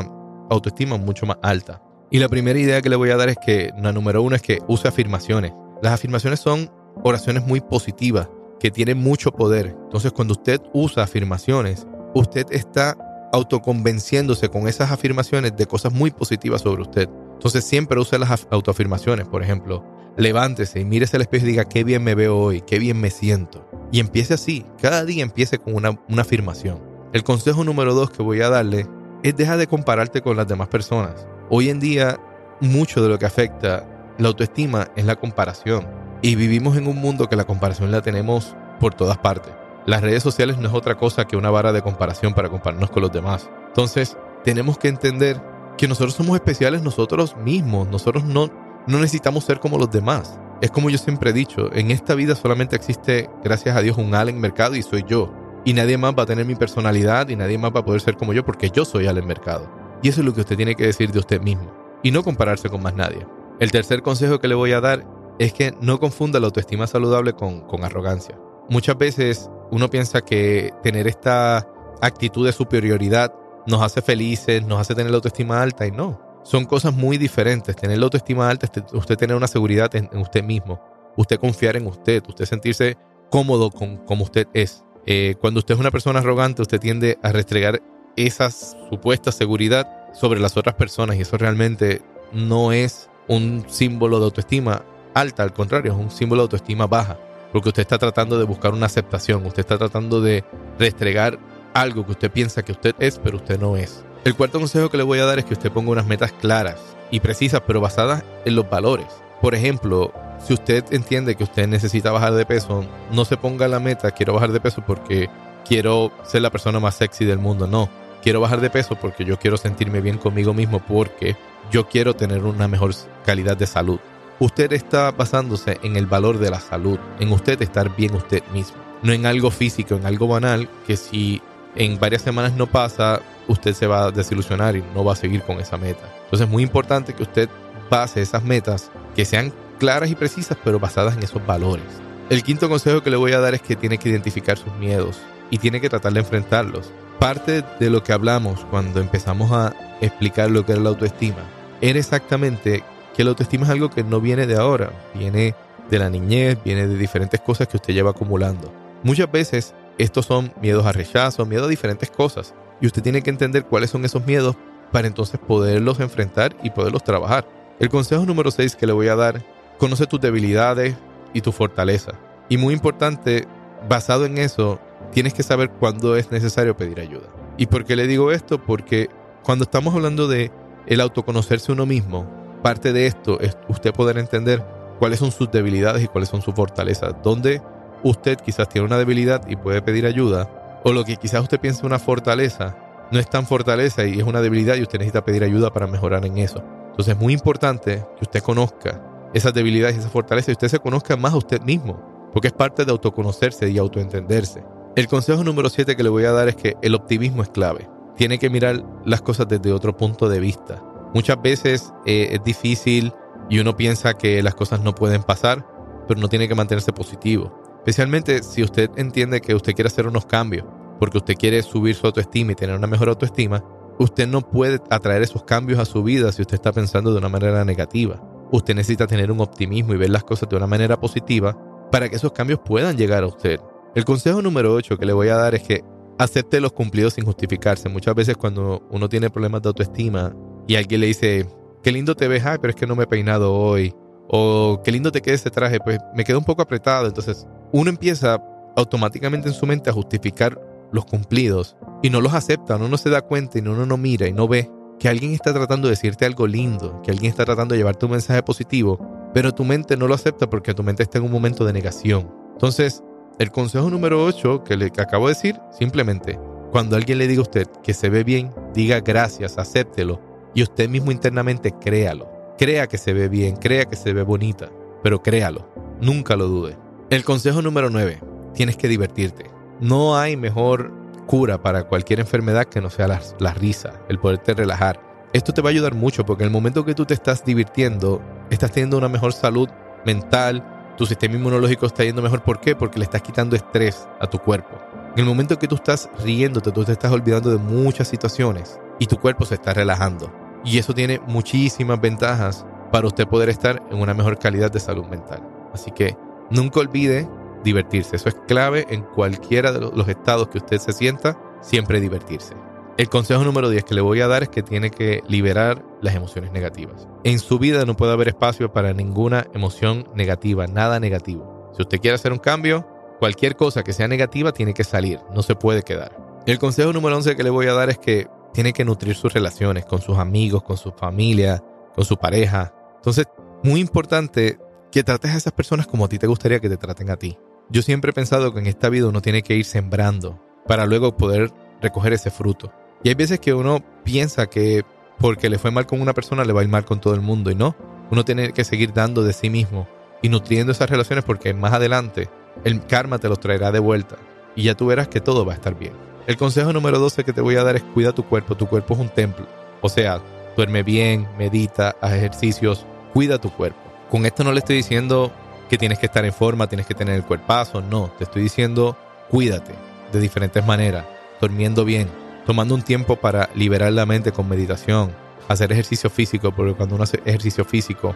autoestima 0.50 0.98
mucho 0.98 1.26
más 1.26 1.38
alta. 1.42 1.82
Y 2.14 2.20
la 2.20 2.28
primera 2.28 2.60
idea 2.60 2.82
que 2.82 2.90
le 2.90 2.98
voy 2.98 3.10
a 3.10 3.16
dar 3.16 3.30
es 3.30 3.38
que, 3.38 3.72
la 3.82 3.94
número 3.94 4.22
uno 4.22 4.36
es 4.36 4.42
que 4.42 4.60
use 4.68 4.86
afirmaciones. 4.86 5.54
Las 5.82 5.94
afirmaciones 5.94 6.42
son 6.42 6.70
oraciones 7.06 7.48
muy 7.48 7.62
positivas 7.62 8.30
que 8.60 8.70
tienen 8.70 8.98
mucho 8.98 9.32
poder. 9.32 9.78
Entonces, 9.86 10.12
cuando 10.12 10.34
usted 10.34 10.60
usa 10.74 11.04
afirmaciones, 11.04 11.88
usted 12.14 12.46
está 12.52 12.98
autoconvenciéndose 13.32 14.50
con 14.50 14.68
esas 14.68 14.92
afirmaciones 14.92 15.56
de 15.56 15.66
cosas 15.66 15.94
muy 15.94 16.12
positivas 16.12 16.62
sobre 16.62 16.82
usted. 16.82 17.08
Entonces, 17.36 17.64
siempre 17.64 17.98
use 17.98 18.20
las 18.20 18.46
autoafirmaciones. 18.52 19.26
Por 19.30 19.42
ejemplo, 19.42 19.86
levántese 20.18 20.82
y 20.82 20.86
mírese 20.86 21.16
al 21.16 21.22
espejo 21.22 21.46
y 21.46 21.52
diga, 21.52 21.64
qué 21.64 21.86
bien 21.86 22.04
me 22.04 22.14
veo 22.14 22.38
hoy, 22.38 22.60
qué 22.60 22.78
bien 22.78 23.00
me 23.00 23.10
siento. 23.10 23.66
Y 23.90 24.02
empiece 24.02 24.34
así. 24.34 24.66
Cada 24.82 25.06
día 25.06 25.24
empiece 25.24 25.60
con 25.60 25.76
una, 25.76 25.98
una 26.10 26.24
afirmación. 26.24 26.84
El 27.14 27.24
consejo 27.24 27.64
número 27.64 27.94
dos 27.94 28.12
que 28.12 28.22
voy 28.22 28.42
a 28.42 28.50
darle 28.50 28.86
es 29.24 29.34
deja 29.38 29.56
de 29.56 29.68
compararte 29.68 30.22
con 30.22 30.36
las 30.36 30.48
demás 30.50 30.68
personas. 30.68 31.26
Hoy 31.54 31.70
en 31.70 31.82
día, 31.82 32.18
mucho 32.62 33.04
de 33.04 33.10
lo 33.10 33.20
que 33.20 33.26
afecta 33.26 33.86
la 34.18 34.30
autoestima 34.30 34.88
es 34.96 35.04
la 35.04 35.18
comparación. 35.18 35.86
Y 36.22 36.36
vivimos 36.36 36.78
en 36.78 36.88
un 36.88 36.96
mundo 36.96 37.28
que 37.28 37.36
la 37.36 37.44
comparación 37.44 37.92
la 37.92 38.02
tenemos 38.02 38.56
por 38.80 38.94
todas 38.94 39.18
partes. 39.18 39.52
Las 39.86 40.00
redes 40.00 40.24
sociales 40.24 40.58
no 40.58 40.70
es 40.70 40.74
otra 40.74 40.96
cosa 40.96 41.26
que 41.26 41.36
una 41.36 41.50
vara 41.50 41.74
de 41.74 41.82
comparación 41.82 42.34
para 42.34 42.48
compararnos 42.48 42.90
con 42.90 43.02
los 43.02 43.12
demás. 43.12 43.50
Entonces, 43.68 44.16
tenemos 44.46 44.78
que 44.78 44.88
entender 44.88 45.44
que 45.78 45.90
nosotros 45.90 46.14
somos 46.14 46.36
especiales 46.36 46.84
nosotros 46.84 47.36
mismos. 47.36 47.86
Nosotros 47.90 48.24
no, 48.24 48.50
no 48.88 49.00
necesitamos 49.00 49.44
ser 49.44 49.60
como 49.60 49.78
los 49.78 49.92
demás. 49.92 50.40
Es 50.62 50.72
como 50.72 50.90
yo 50.90 50.98
siempre 50.98 51.32
he 51.32 51.34
dicho, 51.34 51.70
en 51.74 51.92
esta 51.92 52.16
vida 52.16 52.34
solamente 52.34 52.78
existe, 52.78 53.30
gracias 53.44 53.76
a 53.76 53.82
Dios, 53.82 53.98
un 53.98 54.16
Allen 54.16 54.40
Mercado 54.40 54.78
y 54.78 54.84
soy 54.84 55.04
yo. 55.06 55.34
Y 55.66 55.74
nadie 55.74 55.98
más 55.98 56.14
va 56.18 56.24
a 56.24 56.28
tener 56.28 56.46
mi 56.46 56.56
personalidad 56.56 57.28
y 57.28 57.36
nadie 57.36 57.58
más 57.58 57.74
va 57.76 57.82
a 57.82 57.86
poder 57.86 58.00
ser 58.00 58.16
como 58.16 58.32
yo 58.32 58.46
porque 58.46 58.70
yo 58.70 58.86
soy 58.86 59.08
Allen 59.08 59.28
Mercado. 59.28 59.81
Y 60.02 60.10
eso 60.10 60.22
es 60.22 60.26
lo 60.26 60.34
que 60.34 60.42
usted 60.42 60.58
tiene 60.58 60.76
que 60.76 60.86
decir 60.86 61.12
de 61.12 61.20
usted 61.20 61.42
mismo. 61.42 61.72
Y 62.04 62.12
no 62.12 62.24
compararse 62.24 62.70
con 62.70 62.82
más 62.82 62.96
nadie. 62.96 63.26
El 63.60 63.72
tercer 63.72 64.02
consejo 64.02 64.40
que 64.40 64.48
le 64.48 64.56
voy 64.56 64.72
a 64.72 64.82
dar 64.82 65.06
es 65.38 65.54
que 65.54 65.74
no 65.82 66.00
confunda 66.00 66.40
la 66.40 66.48
autoestima 66.48 66.88
saludable 66.88 67.34
con, 67.34 67.66
arrogancia. 67.84 68.38
Muchas 68.70 68.98
veces 68.98 69.50
uno 69.72 69.90
piensa 69.90 70.22
que 70.22 70.74
tener 70.84 71.08
esta 71.08 71.68
actitud 72.02 72.46
de 72.46 72.52
superioridad 72.52 73.34
nos 73.68 73.82
hace 73.82 74.02
felices, 74.02 74.66
nos 74.66 74.80
hace 74.80 74.96
tener 74.96 75.12
la 75.12 75.18
autoestima 75.18 75.62
alta 75.62 75.86
y 75.86 75.92
no. 75.92 76.20
Son 76.44 76.66
cosas 76.66 76.94
muy 76.94 77.18
diferentes. 77.18 77.76
Tener 77.76 78.00
la 78.00 78.06
autoestima 78.06 78.50
alta 78.50 78.66
es 78.66 78.94
usted 78.94 79.18
tener 79.18 79.36
una 79.36 79.48
seguridad 79.48 79.96
en, 79.96 80.10
usted 80.18 80.44
mismo, 80.44 80.80
usted 81.16 81.40
confiar 81.40 81.76
en 81.76 81.86
usted, 81.86 82.24
usted 82.28 82.46
sentirse 82.46 82.98
cómodo 83.30 83.70
con 83.70 83.98
como 83.98 84.24
usted 84.24 84.48
es. 84.54 84.84
Eh, 85.06 85.36
cuando 85.40 85.60
usted 85.60 85.76
es 85.76 85.80
una 85.80 85.92
persona 85.92 86.20
arrogante, 86.20 86.62
usted 86.62 86.80
tiende 86.80 87.18
a 87.22 87.32
restregar 87.32 87.82
esa 88.16 88.52
supuesta 88.52 89.32
seguridad 89.32 89.88
sobre 90.14 90.40
las 90.40 90.58
otras 90.58 90.76
personas 90.76 91.16
y 91.16 91.22
eso 91.22 91.38
realmente 91.38 92.02
no 92.34 92.72
es 92.72 93.10
un 93.28 93.66
símbolo 93.68 94.20
de 94.20 94.26
autoestima 94.26 94.84
alta, 95.14 95.44
al 95.44 95.54
contrario, 95.54 95.94
es 95.94 95.98
un 95.98 96.12
símbolo 96.12 96.42
de 96.42 96.46
autoestima 96.46 96.88
baja, 96.88 97.18
porque 97.52 97.70
usted 97.70 97.82
está 97.82 97.98
tratando 97.98 98.38
de 98.38 98.46
buscar 98.46 98.74
una 98.74 98.86
aceptación, 98.86 99.46
usted 99.46 99.62
está 99.62 99.78
tratando 99.78 100.22
de 100.22 100.44
restregar 100.80 101.40
algo 101.74 102.06
que 102.06 102.12
usted 102.12 102.32
piensa 102.32 102.64
que 102.64 102.72
usted 102.72 102.96
es, 103.00 103.20
pero 103.20 103.38
usted 103.38 103.60
no 103.60 103.78
es. 103.78 104.04
El 104.24 104.36
cuarto 104.36 104.60
consejo 104.60 104.90
que 104.90 104.98
le 104.98 105.04
voy 105.04 105.20
a 105.20 105.26
dar 105.26 105.40
es 105.40 105.46
que 105.46 105.54
usted 105.54 105.72
ponga 105.72 105.92
unas 105.92 106.06
metas 106.06 106.32
claras 106.32 106.78
y 107.10 107.20
precisas, 107.20 107.62
pero 107.66 107.82
basadas 107.82 108.24
en 108.46 108.56
los 108.56 108.70
valores. 108.70 109.08
Por 109.42 109.56
ejemplo, 109.56 110.14
si 110.46 110.54
usted 110.54 110.84
entiende 110.92 111.36
que 111.36 111.44
usted 111.44 111.68
necesita 111.68 112.12
bajar 112.12 112.34
de 112.34 112.46
peso, 112.46 112.86
no 113.12 113.26
se 113.26 113.38
ponga 113.38 113.68
la 113.68 113.80
meta, 113.80 114.12
quiero 114.12 114.34
bajar 114.34 114.52
de 114.52 114.60
peso 114.60 114.84
porque 114.86 115.30
quiero 115.66 116.12
ser 116.24 116.42
la 116.42 116.52
persona 116.52 116.80
más 116.80 116.96
sexy 116.96 117.26
del 117.26 117.40
mundo. 117.40 117.68
No, 117.68 117.90
quiero 118.22 118.42
bajar 118.42 118.62
de 118.62 118.70
peso 118.70 118.96
porque 118.96 119.26
yo 119.26 119.38
quiero 119.38 119.58
sentirme 119.58 120.02
bien 120.02 120.18
conmigo 120.18 120.54
mismo, 120.54 120.80
porque 120.80 121.36
yo 121.72 121.88
quiero 121.88 122.16
tener 122.16 122.44
una 122.44 122.68
mejor 122.68 122.94
calidad 123.26 123.58
de 123.58 123.68
salud. 123.68 124.00
Usted 124.40 124.74
está 124.74 125.12
basándose 125.12 125.80
en 125.84 125.96
el 125.96 126.08
valor 126.08 126.40
de 126.40 126.50
la 126.50 126.60
salud, 126.60 127.00
en 127.20 127.32
usted 127.32 127.62
estar 127.62 127.96
bien 127.96 128.16
usted 128.16 128.44
mismo, 128.54 128.78
no 129.04 129.14
en 129.14 129.26
algo 129.26 129.52
físico, 129.52 129.96
en 129.96 130.06
algo 130.06 130.28
banal 130.28 130.68
que 130.88 130.98
si 130.98 131.42
en 131.76 132.00
varias 132.00 132.24
semanas 132.24 132.54
no 132.54 132.68
pasa, 132.68 133.22
usted 133.48 133.74
se 133.74 133.88
va 133.88 134.06
a 134.06 134.12
desilusionar 134.12 134.76
y 134.76 134.84
no 134.96 135.04
va 135.04 135.14
a 135.14 135.16
seguir 135.16 135.44
con 135.44 135.60
esa 135.60 135.78
meta. 135.78 136.04
Entonces 136.24 136.48
es 136.48 136.50
muy 136.50 136.64
importante 136.64 137.14
que 137.14 137.24
usted 137.24 137.50
base 137.90 138.22
esas 138.22 138.44
metas 138.44 138.92
que 139.16 139.26
sean 139.26 139.54
claras 139.80 140.10
y 140.10 140.16
precisas, 140.16 140.58
pero 140.64 140.80
basadas 140.80 141.16
en 141.16 141.24
esos 141.24 141.46
valores. 141.46 141.86
El 142.30 142.44
quinto 142.44 142.70
consejo 142.70 143.02
que 143.02 143.10
le 143.10 143.18
voy 143.18 143.34
a 143.34 143.40
dar 143.40 143.54
es 143.54 143.62
que 143.62 143.76
tiene 143.76 143.98
que 143.98 144.10
identificar 144.10 144.58
sus 144.58 144.74
miedos 144.76 145.20
y 145.50 145.58
tiene 145.58 145.82
que 145.82 145.90
tratar 145.90 146.14
de 146.14 146.22
enfrentarlos. 146.22 146.92
Parte 147.22 147.64
de 147.80 147.92
lo 147.92 148.02
que 148.02 148.14
hablamos 148.14 148.66
cuando 148.72 149.00
empezamos 149.00 149.52
a 149.52 149.76
explicar 150.02 150.50
lo 150.50 150.66
que 150.66 150.72
era 150.72 150.82
la 150.82 150.90
autoestima 150.90 151.48
era 151.80 152.00
exactamente 152.00 152.84
que 153.16 153.24
la 153.24 153.30
autoestima 153.30 153.66
es 153.66 153.70
algo 153.70 153.92
que 153.92 154.04
no 154.04 154.20
viene 154.20 154.48
de 154.48 154.56
ahora, 154.56 154.92
viene 155.14 155.54
de 155.92 156.00
la 156.00 156.10
niñez, 156.10 156.58
viene 156.66 156.88
de 156.88 156.98
diferentes 156.98 157.40
cosas 157.40 157.68
que 157.68 157.78
usted 157.78 157.94
lleva 157.94 158.10
acumulando. 158.10 158.74
Muchas 159.04 159.32
veces 159.32 159.76
estos 160.00 160.26
son 160.26 160.52
miedos 160.64 160.84
a 160.84 160.94
rechazo, 160.94 161.46
miedos 161.46 161.68
a 161.68 161.70
diferentes 161.70 162.10
cosas, 162.10 162.56
y 162.82 162.88
usted 162.88 163.04
tiene 163.04 163.22
que 163.22 163.30
entender 163.30 163.66
cuáles 163.66 163.92
son 163.92 164.04
esos 164.04 164.26
miedos 164.26 164.56
para 164.92 165.08
entonces 165.08 165.40
poderlos 165.40 166.00
enfrentar 166.00 166.56
y 166.64 166.72
poderlos 166.72 167.04
trabajar. 167.04 167.48
El 167.80 167.90
consejo 167.90 168.26
número 168.26 168.50
6 168.50 168.76
que 168.76 168.88
le 168.88 168.94
voy 168.94 169.10
a 169.10 169.16
dar, 169.16 169.44
conoce 169.78 170.08
tus 170.08 170.20
debilidades 170.20 170.96
y 171.36 171.42
tu 171.42 171.52
fortaleza. 171.52 172.14
Y 172.50 172.58
muy 172.58 172.74
importante, 172.74 173.48
basado 173.88 174.26
en 174.26 174.40
eso, 174.40 174.80
tienes 175.12 175.34
que 175.34 175.44
saber 175.44 175.70
cuándo 175.72 176.16
es 176.16 176.32
necesario 176.32 176.76
pedir 176.76 177.00
ayuda. 177.00 177.28
¿Y 177.58 177.68
por 177.68 177.86
qué 177.86 177.96
le 177.96 178.08
digo 178.08 178.32
esto? 178.32 178.62
Porque 178.62 179.10
cuando 179.44 179.64
estamos 179.64 179.94
hablando 179.94 180.28
de 180.28 180.52
el 180.88 181.02
autoconocerse 181.02 181.72
uno 181.72 181.86
mismo, 181.86 182.26
parte 182.64 182.94
de 182.94 183.08
esto 183.08 183.40
es 183.40 183.58
usted 183.68 183.94
poder 183.94 184.18
entender 184.18 184.66
cuáles 185.00 185.20
son 185.20 185.32
sus 185.32 185.52
debilidades 185.52 186.04
y 186.04 186.08
cuáles 186.08 186.30
son 186.30 186.42
sus 186.42 186.54
fortalezas. 186.54 187.16
Dónde 187.24 187.62
usted 188.04 188.38
quizás 188.38 188.70
tiene 188.70 188.86
una 188.86 188.98
debilidad 188.98 189.48
y 189.48 189.56
puede 189.56 189.82
pedir 189.82 190.06
ayuda, 190.06 190.82
o 190.84 190.92
lo 190.92 191.04
que 191.04 191.18
quizás 191.18 191.42
usted 191.42 191.60
piense 191.60 191.86
una 191.86 192.00
fortaleza, 192.00 192.76
no 193.12 193.20
es 193.20 193.30
tan 193.30 193.46
fortaleza 193.46 194.06
y 194.06 194.20
es 194.20 194.24
una 194.24 194.42
debilidad 194.42 194.76
y 194.76 194.82
usted 194.82 195.00
necesita 195.00 195.26
pedir 195.26 195.44
ayuda 195.44 195.72
para 195.72 195.88
mejorar 195.88 196.26
en 196.26 196.38
eso. 196.38 196.64
Entonces 196.92 197.16
es 197.16 197.20
muy 197.20 197.34
importante 197.34 198.06
que 198.18 198.24
usted 198.24 198.42
conozca 198.42 199.02
esas 199.34 199.54
debilidades 199.54 199.98
y 199.98 200.00
esas 200.00 200.12
fortalezas 200.12 200.50
y 200.50 200.52
usted 200.54 200.68
se 200.68 200.80
conozca 200.80 201.16
más 201.18 201.34
a 201.34 201.38
usted 201.38 201.62
mismo, 201.62 202.30
porque 202.34 202.48
es 202.48 202.54
parte 202.54 202.86
de 202.86 202.92
autoconocerse 202.92 203.70
y 203.70 203.78
autoentenderse. 203.78 204.64
El 204.94 205.08
consejo 205.08 205.42
número 205.46 205.70
7 205.70 205.96
que 205.96 206.04
le 206.04 206.10
voy 206.10 206.26
a 206.26 206.34
dar 206.34 206.50
es 206.50 206.58
que 206.58 206.76
el 206.82 206.96
optimismo 206.96 207.44
es 207.44 207.50
clave. 207.50 207.88
Tiene 208.18 208.40
que 208.40 208.50
mirar 208.50 208.84
las 209.06 209.22
cosas 209.22 209.48
desde 209.48 209.72
otro 209.72 209.96
punto 209.96 210.28
de 210.28 210.42
vista. 210.42 210.84
Muchas 211.14 211.42
veces 211.42 211.94
eh, 212.06 212.28
es 212.32 212.44
difícil 212.44 213.14
y 213.50 213.60
uno 213.60 213.78
piensa 213.78 214.16
que 214.16 214.44
las 214.44 214.54
cosas 214.54 214.82
no 214.82 214.94
pueden 214.94 215.24
pasar, 215.24 215.66
pero 216.10 216.20
no 216.20 216.28
tiene 216.28 216.50
que 216.50 216.56
mantenerse 216.56 216.92
positivo. 216.92 217.58
Especialmente 217.78 218.44
si 218.44 218.64
usted 218.64 218.90
entiende 218.98 219.40
que 219.40 219.56
usted 219.56 219.74
quiere 219.76 219.88
hacer 219.88 220.08
unos 220.08 220.26
cambios, 220.26 220.66
porque 221.00 221.20
usted 221.20 221.36
quiere 221.36 221.64
subir 221.64 221.96
su 221.96 222.08
autoestima 222.08 222.52
y 222.52 222.56
tener 222.56 222.76
una 222.76 222.86
mejor 222.86 223.08
autoestima, 223.08 223.64
usted 223.98 224.28
no 224.28 224.42
puede 224.42 224.82
atraer 224.90 225.22
esos 225.22 225.44
cambios 225.44 225.80
a 225.80 225.86
su 225.86 226.04
vida 226.04 226.34
si 226.34 226.42
usted 226.42 226.56
está 226.56 226.74
pensando 226.74 227.14
de 227.14 227.18
una 227.18 227.30
manera 227.30 227.64
negativa. 227.64 228.22
Usted 228.52 228.76
necesita 228.76 229.08
tener 229.08 229.32
un 229.32 229.40
optimismo 229.40 229.94
y 229.94 229.98
ver 229.98 230.10
las 230.10 230.26
cosas 230.26 230.50
de 230.50 230.58
una 230.58 230.68
manera 230.68 231.00
positiva 231.00 231.58
para 231.90 232.10
que 232.10 232.18
esos 232.18 232.34
cambios 232.34 232.60
puedan 232.60 232.98
llegar 232.98 233.24
a 233.24 233.28
usted. 233.28 233.62
El 233.94 234.06
consejo 234.06 234.42
número 234.42 234.74
8 234.74 234.98
que 234.98 235.06
le 235.06 235.14
voy 235.14 235.28
a 235.28 235.36
dar 235.36 235.54
es 235.54 235.64
que 235.64 235.84
acepte 236.18 236.62
los 236.62 236.72
cumplidos 236.72 237.14
sin 237.14 237.26
justificarse. 237.26 237.90
Muchas 237.90 238.16
veces 238.16 238.38
cuando 238.38 238.88
uno 238.90 239.10
tiene 239.10 239.30
problemas 239.30 239.62
de 239.62 239.70
autoestima 239.70 240.34
y 240.68 240.76
alguien 240.76 241.02
le 241.02 241.08
dice, 241.08 241.46
qué 241.84 241.92
lindo 241.92 242.16
te 242.16 242.28
ves, 242.28 242.46
ay, 242.46 242.58
pero 242.62 242.72
es 242.72 242.76
que 242.76 242.88
no 242.88 242.96
me 242.96 243.04
he 243.04 243.08
peinado 243.08 243.54
hoy. 243.54 243.94
O 244.30 244.82
qué 244.84 244.92
lindo 244.92 245.12
te 245.12 245.22
queda 245.22 245.36
ese 245.36 245.50
traje, 245.50 245.80
pues 245.80 246.00
me 246.16 246.24
queda 246.24 246.38
un 246.38 246.46
poco 246.46 246.62
apretado. 246.62 247.08
Entonces 247.08 247.46
uno 247.74 247.90
empieza 247.90 248.42
automáticamente 248.78 249.50
en 249.50 249.54
su 249.54 249.66
mente 249.66 249.90
a 249.90 249.94
justificar 249.94 250.60
los 250.94 251.06
cumplidos 251.06 251.76
y 252.02 252.10
no 252.10 252.22
los 252.22 252.34
acepta, 252.34 252.76
uno 252.76 252.88
no 252.88 252.98
se 252.98 253.10
da 253.10 253.22
cuenta 253.22 253.58
y 253.58 253.62
uno 253.62 253.86
no 253.86 253.98
mira 253.98 254.28
y 254.28 254.34
no 254.34 254.48
ve 254.48 254.70
que 255.00 255.10
alguien 255.10 255.34
está 255.34 255.54
tratando 255.54 255.88
de 255.88 255.94
decirte 255.94 256.26
algo 256.26 256.48
lindo, 256.48 257.02
que 257.02 257.12
alguien 257.12 257.32
está 257.32 257.44
tratando 257.44 257.74
de 257.74 257.80
llevarte 257.80 258.06
un 258.06 258.12
mensaje 258.12 258.44
positivo, 258.44 259.32
pero 259.34 259.54
tu 259.54 259.64
mente 259.64 259.98
no 259.98 260.08
lo 260.08 260.14
acepta 260.14 260.50
porque 260.50 260.74
tu 260.74 260.84
mente 260.84 261.04
está 261.04 261.18
en 261.18 261.26
un 261.26 261.32
momento 261.32 261.66
de 261.66 261.74
negación. 261.74 262.32
Entonces, 262.54 263.04
el 263.40 263.52
consejo 263.52 263.90
número 263.90 264.24
8 264.24 264.64
que 264.64 264.78
le 264.78 264.86
acabo 264.86 265.28
de 265.28 265.34
decir, 265.34 265.60
simplemente, 265.78 266.40
cuando 266.72 266.96
alguien 266.96 267.18
le 267.18 267.28
diga 267.28 267.40
a 267.40 267.44
usted 267.44 267.68
que 267.84 267.94
se 267.94 268.10
ve 268.10 268.24
bien, 268.24 268.54
diga 268.74 269.00
gracias, 269.02 269.58
acéptelo 269.58 270.22
y 270.54 270.64
usted 270.64 270.90
mismo 270.90 271.12
internamente 271.12 271.72
créalo. 271.72 272.30
Crea 272.58 272.88
que 272.88 272.98
se 272.98 273.14
ve 273.14 273.28
bien, 273.28 273.56
crea 273.56 273.86
que 273.86 273.96
se 273.96 274.14
ve 274.14 274.24
bonita, 274.24 274.70
pero 275.04 275.22
créalo, 275.22 275.68
nunca 276.00 276.36
lo 276.36 276.48
dude. 276.48 276.78
El 277.10 277.24
consejo 277.24 277.62
número 277.62 277.90
9, 277.90 278.20
tienes 278.54 278.78
que 278.78 278.88
divertirte. 278.88 279.50
No 279.80 280.18
hay 280.18 280.38
mejor 280.38 280.94
cura 281.26 281.62
para 281.62 281.88
cualquier 281.88 282.20
enfermedad 282.20 282.66
que 282.66 282.82
no 282.82 282.90
sea 282.90 283.08
la, 283.08 283.22
la 283.40 283.54
risa, 283.54 284.02
el 284.08 284.20
poderte 284.20 284.54
relajar. 284.54 285.02
Esto 285.34 285.54
te 285.54 285.62
va 285.62 285.70
a 285.70 285.72
ayudar 285.72 285.96
mucho 285.96 286.26
porque 286.26 286.44
en 286.44 286.48
el 286.48 286.54
momento 286.54 286.86
que 286.86 286.94
tú 286.94 287.06
te 287.06 287.14
estás 287.14 287.44
divirtiendo, 287.44 288.22
estás 288.50 288.72
teniendo 288.72 288.98
una 288.98 289.10
mejor 289.10 289.34
salud 289.34 289.70
mental, 290.06 290.81
tu 291.02 291.08
sistema 291.08 291.34
inmunológico 291.34 291.88
está 291.88 292.04
yendo 292.04 292.22
mejor. 292.22 292.44
¿Por 292.44 292.60
qué? 292.60 292.76
Porque 292.76 293.00
le 293.00 293.06
estás 293.06 293.24
quitando 293.24 293.56
estrés 293.56 294.08
a 294.20 294.28
tu 294.28 294.38
cuerpo. 294.38 294.78
En 295.16 295.22
el 295.22 295.26
momento 295.26 295.58
que 295.58 295.68
tú 295.68 295.74
estás 295.74 296.08
riéndote, 296.24 296.72
tú 296.72 296.86
te 296.86 296.92
estás 296.92 297.12
olvidando 297.12 297.50
de 297.50 297.58
muchas 297.58 298.08
situaciones 298.08 298.80
y 299.00 299.08
tu 299.08 299.18
cuerpo 299.18 299.44
se 299.44 299.56
está 299.56 299.74
relajando. 299.74 300.32
Y 300.64 300.78
eso 300.78 300.94
tiene 300.94 301.20
muchísimas 301.26 302.00
ventajas 302.00 302.68
para 302.92 303.08
usted 303.08 303.28
poder 303.28 303.50
estar 303.50 303.82
en 303.90 304.00
una 304.00 304.14
mejor 304.14 304.38
calidad 304.38 304.70
de 304.70 304.80
salud 304.80 305.06
mental. 305.08 305.42
Así 305.74 305.90
que 305.90 306.16
nunca 306.52 306.82
olvide 306.82 307.28
divertirse. 307.64 308.18
Eso 308.18 308.30
es 308.30 308.36
clave 308.48 308.86
en 308.92 309.02
cualquiera 309.02 309.72
de 309.72 309.80
los 309.80 310.08
estados 310.08 310.50
que 310.50 310.60
usted 310.60 310.78
se 310.78 310.94
sienta, 310.94 311.36
siempre 311.62 312.00
divertirse. 312.00 312.54
El 312.98 313.10
consejo 313.10 313.44
número 313.44 313.70
10 313.70 313.86
que 313.86 313.96
le 313.96 314.02
voy 314.02 314.20
a 314.22 314.28
dar 314.28 314.44
es 314.44 314.50
que 314.50 314.64
tiene 314.64 314.92
que 314.92 315.24
liberar 315.28 315.84
las 316.02 316.14
emociones 316.14 316.52
negativas. 316.52 317.08
En 317.24 317.40
su 317.40 317.58
vida 317.58 317.86
no 317.86 317.96
puede 317.96 318.12
haber 318.12 318.28
espacio 318.28 318.74
para 318.74 318.94
ninguna 318.94 319.48
emoción 319.54 320.08
negativa, 320.14 320.68
nada 320.68 321.00
negativo. 321.00 321.72
Si 321.76 321.82
usted 321.82 322.00
quiere 322.00 322.16
hacer 322.16 322.34
un 322.34 322.40
cambio, 322.40 322.86
cualquier 323.20 323.56
cosa 323.56 323.84
que 323.84 323.94
sea 323.94 324.08
negativa 324.08 324.52
tiene 324.52 324.74
que 324.74 324.84
salir, 324.84 325.20
no 325.34 325.42
se 325.42 325.56
puede 325.56 325.84
quedar. 325.84 326.18
El 326.46 326.60
consejo 326.60 326.92
número 326.92 327.16
11 327.16 327.36
que 327.36 327.44
le 327.44 327.50
voy 327.50 327.68
a 327.68 327.74
dar 327.74 327.90
es 327.90 327.98
que 327.98 328.28
tiene 328.54 328.74
que 328.74 328.84
nutrir 328.84 329.16
sus 329.16 329.34
relaciones 329.34 329.86
con 329.86 330.02
sus 330.02 330.18
amigos, 330.18 330.64
con 330.64 330.76
su 330.76 330.92
familia, 330.92 331.64
con 331.96 332.04
su 332.04 332.18
pareja. 332.18 332.74
Entonces, 332.98 333.26
muy 333.64 333.80
importante 333.80 334.60
que 334.92 335.04
trates 335.04 335.32
a 335.32 335.38
esas 335.38 335.54
personas 335.54 335.88
como 335.88 336.06
a 336.06 336.10
ti 336.10 336.20
te 336.20 336.28
gustaría 336.28 336.60
que 336.60 336.70
te 336.70 336.78
traten 336.78 337.10
a 337.10 337.16
ti. 337.16 337.38
Yo 337.70 337.82
siempre 337.82 338.12
he 338.12 338.14
pensado 338.14 338.54
que 338.54 338.60
en 338.60 338.68
esta 338.68 338.90
vida 338.90 339.08
uno 339.08 339.22
tiene 339.22 339.44
que 339.44 339.56
ir 339.56 339.64
sembrando 339.64 340.40
para 340.68 340.86
luego 340.86 341.16
poder 341.16 341.54
recoger 341.82 342.14
ese 342.14 342.32
fruto. 342.32 342.72
Y 343.04 343.10
hay 343.10 343.16
veces 343.16 343.40
que 343.40 343.54
uno 343.54 343.84
piensa 344.04 344.48
que 344.48 344.84
porque 345.18 345.50
le 345.50 345.60
fue 345.60 345.72
mal 345.72 345.86
con 345.86 346.02
una 346.02 346.14
persona 346.14 346.44
le 346.44 346.54
va 346.54 346.62
a 346.62 346.64
ir 346.64 346.70
mal 346.70 346.86
con 346.86 347.00
todo 347.00 347.14
el 347.14 347.22
mundo 347.22 347.52
y 347.52 347.56
no. 347.56 347.76
Uno 348.10 348.26
tiene 348.26 348.52
que 348.52 348.64
seguir 348.64 348.94
dando 348.94 349.24
de 349.24 349.34
sí 349.34 349.50
mismo 349.50 349.88
y 350.22 350.30
nutriendo 350.30 350.72
esas 350.72 350.90
relaciones 350.90 351.24
porque 351.24 351.54
más 351.54 351.74
adelante 351.74 352.30
el 352.64 352.86
karma 352.86 353.20
te 353.20 353.30
los 353.30 353.40
traerá 353.40 353.72
de 353.72 353.80
vuelta 353.80 354.18
y 354.56 354.64
ya 354.64 354.76
tú 354.76 354.88
verás 354.88 355.08
que 355.08 355.22
todo 355.22 355.46
va 355.46 355.54
a 355.54 355.56
estar 355.56 355.78
bien. 355.78 355.94
El 356.28 356.38
consejo 356.38 356.74
número 356.74 357.00
12 357.00 357.24
que 357.24 357.34
te 357.34 357.42
voy 357.42 357.56
a 357.56 357.64
dar 357.64 357.76
es 357.76 357.84
cuida 357.84 358.12
tu 358.12 358.24
cuerpo. 358.24 358.56
Tu 358.56 358.68
cuerpo 358.68 358.94
es 358.94 359.00
un 359.00 359.10
templo. 359.10 359.46
O 359.82 359.90
sea, 359.90 360.22
duerme 360.56 360.84
bien, 360.84 361.28
medita, 361.38 361.96
haz 362.02 362.14
ejercicios, 362.14 362.86
cuida 363.14 363.40
tu 363.40 363.52
cuerpo. 363.52 363.80
Con 364.10 364.26
esto 364.26 364.44
no 364.44 364.52
le 364.52 364.60
estoy 364.60 364.76
diciendo 364.76 365.32
que 365.70 365.78
tienes 365.78 366.00
que 366.00 366.06
estar 366.08 366.26
en 366.26 366.34
forma, 366.34 366.68
tienes 366.68 366.86
que 366.86 366.94
tener 366.94 367.16
el 367.16 367.24
cuerpazo, 367.24 367.82
no. 367.82 368.12
Te 368.18 368.26
estoy 368.26 368.44
diciendo 368.44 368.98
cuídate 369.30 369.74
de 370.12 370.20
diferentes 370.20 370.66
maneras, 370.66 371.06
durmiendo 371.40 371.86
bien, 371.86 372.10
tomando 372.46 372.76
un 372.76 372.82
tiempo 372.82 373.16
para 373.16 373.50
liberar 373.56 373.92
la 373.94 374.06
mente 374.06 374.32
con 374.32 374.48
meditación, 374.48 375.12
hacer 375.48 375.72
ejercicio 375.72 376.10
físico, 376.10 376.52
porque 376.52 376.74
cuando 376.74 376.96
uno 376.96 377.04
hace 377.04 377.22
ejercicio 377.26 377.66
físico, 377.66 378.16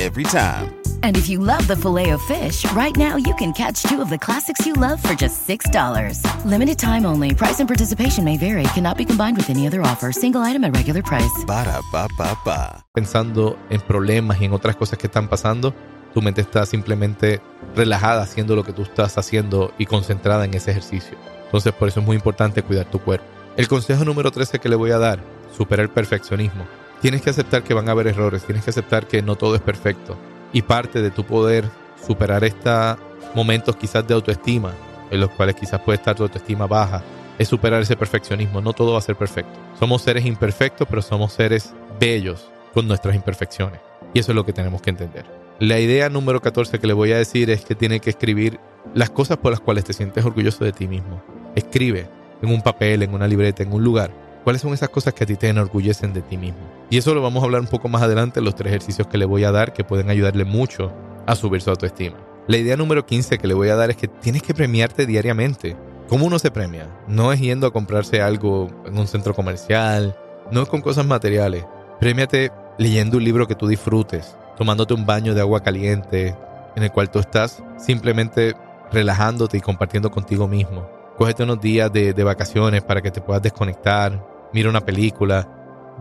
Every 0.00 0.24
time. 0.24 0.80
And 1.02 1.14
if 1.18 1.28
you 1.28 1.38
love 1.38 1.66
the 1.68 1.76
filet 1.76 2.08
of 2.08 2.22
fish, 2.22 2.64
right 2.72 2.96
now 2.96 3.16
you 3.16 3.34
can 3.34 3.52
catch 3.52 3.82
two 3.82 4.00
of 4.00 4.08
the 4.08 4.16
classics 4.16 4.64
you 4.64 4.72
love 4.72 4.98
for 5.02 5.12
just 5.12 5.46
$6. 5.46 6.24
Limited 6.46 6.78
time 6.78 7.04
only. 7.04 7.34
Price 7.34 7.60
and 7.60 7.68
participation 7.68 8.24
may 8.24 8.38
vary. 8.38 8.62
Cannot 8.72 8.96
be 8.96 9.04
combined 9.04 9.36
with 9.36 9.50
any 9.50 9.66
other 9.66 9.82
offer. 9.82 10.10
Single 10.10 10.40
item 10.40 10.64
at 10.64 10.74
regular 10.74 11.02
price. 11.02 11.44
Ba 11.46 11.64
da 11.66 11.82
ba 11.92 12.08
ba 12.16 12.34
ba. 12.46 12.82
pensando 12.94 13.58
en 13.68 13.82
problemas 13.82 14.40
y 14.40 14.46
en 14.46 14.54
otras 14.54 14.74
cosas 14.74 14.98
que 14.98 15.06
están 15.06 15.28
pasando, 15.28 15.74
tu 16.14 16.22
mente 16.22 16.40
está 16.40 16.64
simplemente 16.64 17.42
relajada 17.76 18.22
haciendo 18.22 18.56
lo 18.56 18.64
que 18.64 18.72
tú 18.72 18.82
estás 18.82 19.18
haciendo 19.18 19.74
y 19.76 19.84
concentrada 19.84 20.46
en 20.46 20.54
ese 20.54 20.70
ejercicio. 20.70 21.18
Entonces 21.44 21.74
por 21.74 21.88
eso 21.88 22.00
es 22.00 22.06
muy 22.06 22.16
importante 22.16 22.62
cuidar 22.62 22.86
tu 22.86 23.00
cuerpo. 23.00 23.26
El 23.58 23.68
consejo 23.68 24.04
número 24.06 24.30
13 24.30 24.60
que 24.60 24.68
le 24.70 24.76
voy 24.76 24.92
a 24.92 24.98
dar, 24.98 25.20
supera 25.54 25.82
el 25.82 25.90
perfeccionismo. 25.90 26.64
Tienes 27.00 27.22
que 27.22 27.30
aceptar 27.30 27.62
que 27.62 27.72
van 27.72 27.88
a 27.88 27.92
haber 27.92 28.08
errores, 28.08 28.44
tienes 28.44 28.64
que 28.64 28.70
aceptar 28.70 29.06
que 29.06 29.22
no 29.22 29.36
todo 29.36 29.54
es 29.54 29.62
perfecto. 29.62 30.16
Y 30.52 30.62
parte 30.62 31.00
de 31.00 31.10
tu 31.10 31.24
poder 31.24 31.64
superar 32.06 32.44
estos 32.44 32.98
momentos 33.34 33.76
quizás 33.76 34.06
de 34.06 34.14
autoestima, 34.14 34.72
en 35.10 35.20
los 35.20 35.30
cuales 35.30 35.54
quizás 35.54 35.80
puede 35.80 35.96
estar 35.96 36.14
tu 36.14 36.24
autoestima 36.24 36.66
baja, 36.66 37.02
es 37.38 37.48
superar 37.48 37.80
ese 37.80 37.96
perfeccionismo. 37.96 38.60
No 38.60 38.74
todo 38.74 38.92
va 38.92 38.98
a 38.98 39.02
ser 39.02 39.16
perfecto. 39.16 39.58
Somos 39.78 40.02
seres 40.02 40.26
imperfectos, 40.26 40.86
pero 40.88 41.00
somos 41.00 41.32
seres 41.32 41.72
bellos 41.98 42.50
con 42.74 42.86
nuestras 42.86 43.14
imperfecciones. 43.14 43.80
Y 44.12 44.18
eso 44.18 44.32
es 44.32 44.36
lo 44.36 44.44
que 44.44 44.52
tenemos 44.52 44.82
que 44.82 44.90
entender. 44.90 45.24
La 45.58 45.78
idea 45.78 46.10
número 46.10 46.40
14 46.40 46.78
que 46.78 46.86
le 46.86 46.92
voy 46.92 47.12
a 47.12 47.18
decir 47.18 47.48
es 47.50 47.64
que 47.64 47.74
tiene 47.74 48.00
que 48.00 48.10
escribir 48.10 48.60
las 48.94 49.10
cosas 49.10 49.38
por 49.38 49.52
las 49.52 49.60
cuales 49.60 49.84
te 49.84 49.92
sientes 49.92 50.24
orgulloso 50.24 50.64
de 50.64 50.72
ti 50.72 50.86
mismo. 50.86 51.22
Escribe 51.54 52.08
en 52.42 52.50
un 52.50 52.62
papel, 52.62 53.02
en 53.02 53.14
una 53.14 53.26
libreta, 53.26 53.62
en 53.62 53.72
un 53.72 53.84
lugar. 53.84 54.10
¿Cuáles 54.44 54.62
son 54.62 54.72
esas 54.72 54.88
cosas 54.88 55.12
que 55.12 55.24
a 55.24 55.26
ti 55.26 55.36
te 55.36 55.48
enorgullecen 55.48 56.14
de 56.14 56.22
ti 56.22 56.38
mismo? 56.38 56.60
Y 56.88 56.96
eso 56.96 57.14
lo 57.14 57.20
vamos 57.20 57.42
a 57.42 57.46
hablar 57.46 57.60
un 57.60 57.66
poco 57.66 57.88
más 57.88 58.02
adelante 58.02 58.40
los 58.40 58.54
tres 58.54 58.68
ejercicios 58.68 59.06
que 59.06 59.18
le 59.18 59.26
voy 59.26 59.44
a 59.44 59.52
dar 59.52 59.74
que 59.74 59.84
pueden 59.84 60.08
ayudarle 60.08 60.44
mucho 60.44 60.92
a 61.26 61.36
subir 61.36 61.60
su 61.60 61.70
autoestima. 61.70 62.16
La 62.48 62.56
idea 62.56 62.76
número 62.76 63.04
15 63.04 63.38
que 63.38 63.46
le 63.46 63.54
voy 63.54 63.68
a 63.68 63.76
dar 63.76 63.90
es 63.90 63.96
que 63.96 64.08
tienes 64.08 64.42
que 64.42 64.54
premiarte 64.54 65.04
diariamente. 65.04 65.76
¿Cómo 66.08 66.26
uno 66.26 66.38
se 66.38 66.50
premia? 66.50 66.88
No 67.06 67.32
es 67.32 67.40
yendo 67.40 67.66
a 67.66 67.72
comprarse 67.72 68.22
algo 68.22 68.68
en 68.86 68.98
un 68.98 69.06
centro 69.06 69.34
comercial, 69.34 70.16
no 70.50 70.62
es 70.62 70.68
con 70.68 70.80
cosas 70.80 71.06
materiales. 71.06 71.64
Premiate 72.00 72.50
leyendo 72.78 73.18
un 73.18 73.24
libro 73.24 73.46
que 73.46 73.54
tú 73.54 73.68
disfrutes, 73.68 74.36
tomándote 74.56 74.94
un 74.94 75.04
baño 75.04 75.34
de 75.34 75.42
agua 75.42 75.62
caliente 75.62 76.34
en 76.76 76.82
el 76.82 76.90
cual 76.90 77.10
tú 77.10 77.18
estás 77.18 77.62
simplemente 77.76 78.54
relajándote 78.90 79.58
y 79.58 79.60
compartiendo 79.60 80.10
contigo 80.10 80.48
mismo. 80.48 80.99
Cógete 81.20 81.42
unos 81.42 81.60
días 81.60 81.92
de, 81.92 82.14
de 82.14 82.24
vacaciones 82.24 82.82
para 82.82 83.02
que 83.02 83.10
te 83.10 83.20
puedas 83.20 83.42
desconectar, 83.42 84.26
mira 84.54 84.70
una 84.70 84.80
película, 84.80 85.46